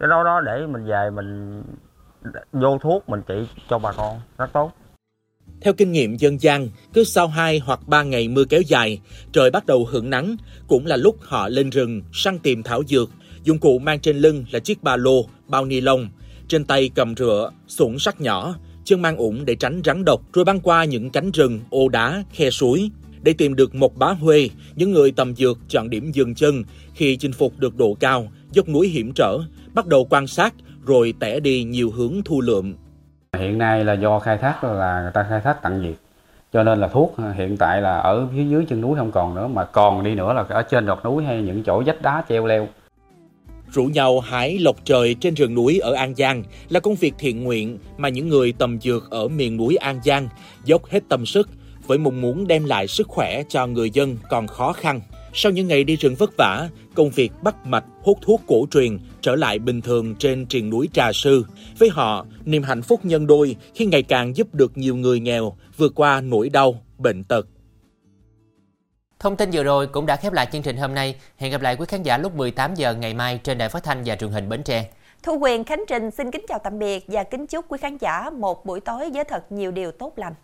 cái 0.00 0.08
đó 0.08 0.24
đó 0.24 0.40
để 0.40 0.66
mình 0.66 0.86
về 0.86 1.10
mình 1.10 1.62
vô 2.52 2.78
thuốc 2.78 3.08
mình 3.08 3.22
trị 3.26 3.48
cho 3.70 3.78
bà 3.78 3.92
con 3.92 4.20
rất 4.38 4.52
tốt 4.52 4.70
theo 5.64 5.72
kinh 5.72 5.92
nghiệm 5.92 6.16
dân 6.16 6.40
gian, 6.40 6.68
cứ 6.94 7.04
sau 7.04 7.28
2 7.28 7.58
hoặc 7.58 7.88
3 7.88 8.02
ngày 8.02 8.28
mưa 8.28 8.44
kéo 8.44 8.62
dài, 8.62 9.00
trời 9.32 9.50
bắt 9.50 9.66
đầu 9.66 9.84
hưởng 9.84 10.10
nắng, 10.10 10.36
cũng 10.68 10.86
là 10.86 10.96
lúc 10.96 11.16
họ 11.20 11.48
lên 11.48 11.70
rừng 11.70 12.02
săn 12.12 12.38
tìm 12.38 12.62
thảo 12.62 12.82
dược. 12.88 13.10
Dụng 13.44 13.58
cụ 13.58 13.78
mang 13.78 14.00
trên 14.00 14.18
lưng 14.18 14.44
là 14.50 14.58
chiếc 14.58 14.82
ba 14.82 14.96
lô, 14.96 15.26
bao 15.48 15.64
ni 15.64 15.80
lông, 15.80 16.08
trên 16.48 16.64
tay 16.64 16.90
cầm 16.94 17.14
rửa, 17.16 17.50
sủng 17.68 17.98
sắt 17.98 18.20
nhỏ, 18.20 18.54
chân 18.84 19.02
mang 19.02 19.16
ủng 19.16 19.44
để 19.44 19.54
tránh 19.54 19.82
rắn 19.84 20.04
độc, 20.04 20.20
rồi 20.32 20.44
băng 20.44 20.60
qua 20.60 20.84
những 20.84 21.10
cánh 21.10 21.30
rừng, 21.30 21.60
ô 21.70 21.88
đá, 21.88 22.24
khe 22.32 22.50
suối. 22.50 22.90
Để 23.22 23.32
tìm 23.32 23.54
được 23.54 23.74
một 23.74 23.96
bá 23.96 24.06
huê, 24.06 24.48
những 24.74 24.92
người 24.92 25.12
tầm 25.12 25.36
dược 25.36 25.58
chọn 25.68 25.90
điểm 25.90 26.12
dừng 26.12 26.34
chân 26.34 26.64
khi 26.94 27.16
chinh 27.16 27.32
phục 27.32 27.58
được 27.58 27.76
độ 27.76 27.94
cao, 27.94 28.32
dốc 28.52 28.68
núi 28.68 28.88
hiểm 28.88 29.12
trở, 29.14 29.38
bắt 29.74 29.86
đầu 29.86 30.06
quan 30.10 30.26
sát 30.26 30.54
rồi 30.86 31.14
tẻ 31.20 31.40
đi 31.40 31.64
nhiều 31.64 31.90
hướng 31.90 32.20
thu 32.24 32.40
lượm. 32.40 32.74
Hiện 33.38 33.58
nay 33.58 33.84
là 33.84 33.92
do 33.92 34.18
khai 34.18 34.38
thác 34.38 34.64
là 34.64 35.02
người 35.02 35.10
ta 35.14 35.26
khai 35.28 35.40
thác 35.40 35.62
tận 35.62 35.82
diệt. 35.82 35.94
Cho 36.52 36.62
nên 36.62 36.80
là 36.80 36.88
thuốc 36.88 37.14
à, 37.18 37.32
hiện 37.36 37.56
tại 37.56 37.80
là 37.80 37.98
ở 37.98 38.26
phía 38.34 38.44
dưới 38.44 38.64
chân 38.68 38.80
núi 38.80 38.96
không 38.98 39.12
còn 39.12 39.34
nữa, 39.34 39.46
mà 39.46 39.64
còn 39.64 40.04
đi 40.04 40.14
nữa 40.14 40.32
là 40.32 40.44
ở 40.48 40.62
trên 40.62 40.86
đọt 40.86 41.04
núi 41.04 41.24
hay 41.24 41.42
những 41.42 41.62
chỗ 41.62 41.82
vách 41.86 42.02
đá 42.02 42.24
treo 42.28 42.46
leo. 42.46 42.68
Rủ 43.68 43.84
nhau 43.84 44.20
hái 44.20 44.58
lộc 44.58 44.76
trời 44.84 45.14
trên 45.20 45.34
rừng 45.34 45.54
núi 45.54 45.78
ở 45.78 45.94
An 45.94 46.14
Giang 46.14 46.42
là 46.68 46.80
công 46.80 46.94
việc 46.94 47.14
thiện 47.18 47.44
nguyện 47.44 47.78
mà 47.96 48.08
những 48.08 48.28
người 48.28 48.52
tầm 48.58 48.80
dược 48.80 49.10
ở 49.10 49.28
miền 49.28 49.56
núi 49.56 49.76
An 49.76 50.00
Giang 50.04 50.28
dốc 50.64 50.86
hết 50.86 51.00
tâm 51.08 51.26
sức 51.26 51.48
với 51.86 51.98
mong 51.98 52.20
muốn 52.20 52.46
đem 52.46 52.64
lại 52.64 52.86
sức 52.86 53.08
khỏe 53.08 53.42
cho 53.48 53.66
người 53.66 53.90
dân 53.90 54.16
còn 54.30 54.46
khó 54.46 54.72
khăn. 54.72 55.00
Sau 55.34 55.52
những 55.52 55.68
ngày 55.68 55.84
đi 55.84 55.96
rừng 55.96 56.14
vất 56.14 56.30
vả, 56.38 56.68
công 56.94 57.10
việc 57.10 57.32
bắt 57.42 57.66
mạch 57.66 57.84
hút 58.02 58.18
thuốc 58.22 58.40
cổ 58.46 58.66
truyền 58.70 58.98
trở 59.20 59.36
lại 59.36 59.58
bình 59.58 59.80
thường 59.80 60.14
trên 60.18 60.46
triền 60.46 60.70
núi 60.70 60.88
Trà 60.92 61.12
Sư. 61.12 61.44
Với 61.78 61.88
họ, 61.88 62.26
niềm 62.44 62.62
hạnh 62.62 62.82
phúc 62.82 63.00
nhân 63.02 63.26
đôi 63.26 63.56
khi 63.74 63.86
ngày 63.86 64.02
càng 64.02 64.36
giúp 64.36 64.54
được 64.54 64.76
nhiều 64.76 64.96
người 64.96 65.20
nghèo 65.20 65.56
vượt 65.76 65.92
qua 65.94 66.20
nỗi 66.20 66.48
đau, 66.48 66.74
bệnh 66.98 67.24
tật. 67.24 67.46
Thông 69.18 69.36
tin 69.36 69.50
vừa 69.52 69.62
rồi 69.62 69.86
cũng 69.86 70.06
đã 70.06 70.16
khép 70.16 70.32
lại 70.32 70.48
chương 70.52 70.62
trình 70.62 70.76
hôm 70.76 70.94
nay. 70.94 71.16
Hẹn 71.36 71.52
gặp 71.52 71.60
lại 71.60 71.76
quý 71.76 71.86
khán 71.88 72.02
giả 72.02 72.18
lúc 72.18 72.36
18 72.36 72.74
giờ 72.74 72.94
ngày 72.94 73.14
mai 73.14 73.40
trên 73.42 73.58
đài 73.58 73.68
phát 73.68 73.84
thanh 73.84 74.02
và 74.04 74.16
truyền 74.16 74.30
hình 74.30 74.48
Bến 74.48 74.62
Tre. 74.62 74.90
Thu 75.22 75.38
Quyền 75.38 75.64
Khánh 75.64 75.84
Trình 75.88 76.10
xin 76.10 76.30
kính 76.30 76.44
chào 76.48 76.58
tạm 76.58 76.78
biệt 76.78 77.04
và 77.08 77.24
kính 77.24 77.46
chúc 77.46 77.64
quý 77.68 77.78
khán 77.80 77.98
giả 77.98 78.30
một 78.30 78.66
buổi 78.66 78.80
tối 78.80 79.10
với 79.14 79.24
thật 79.24 79.52
nhiều 79.52 79.70
điều 79.70 79.90
tốt 79.90 80.12
lành. 80.16 80.34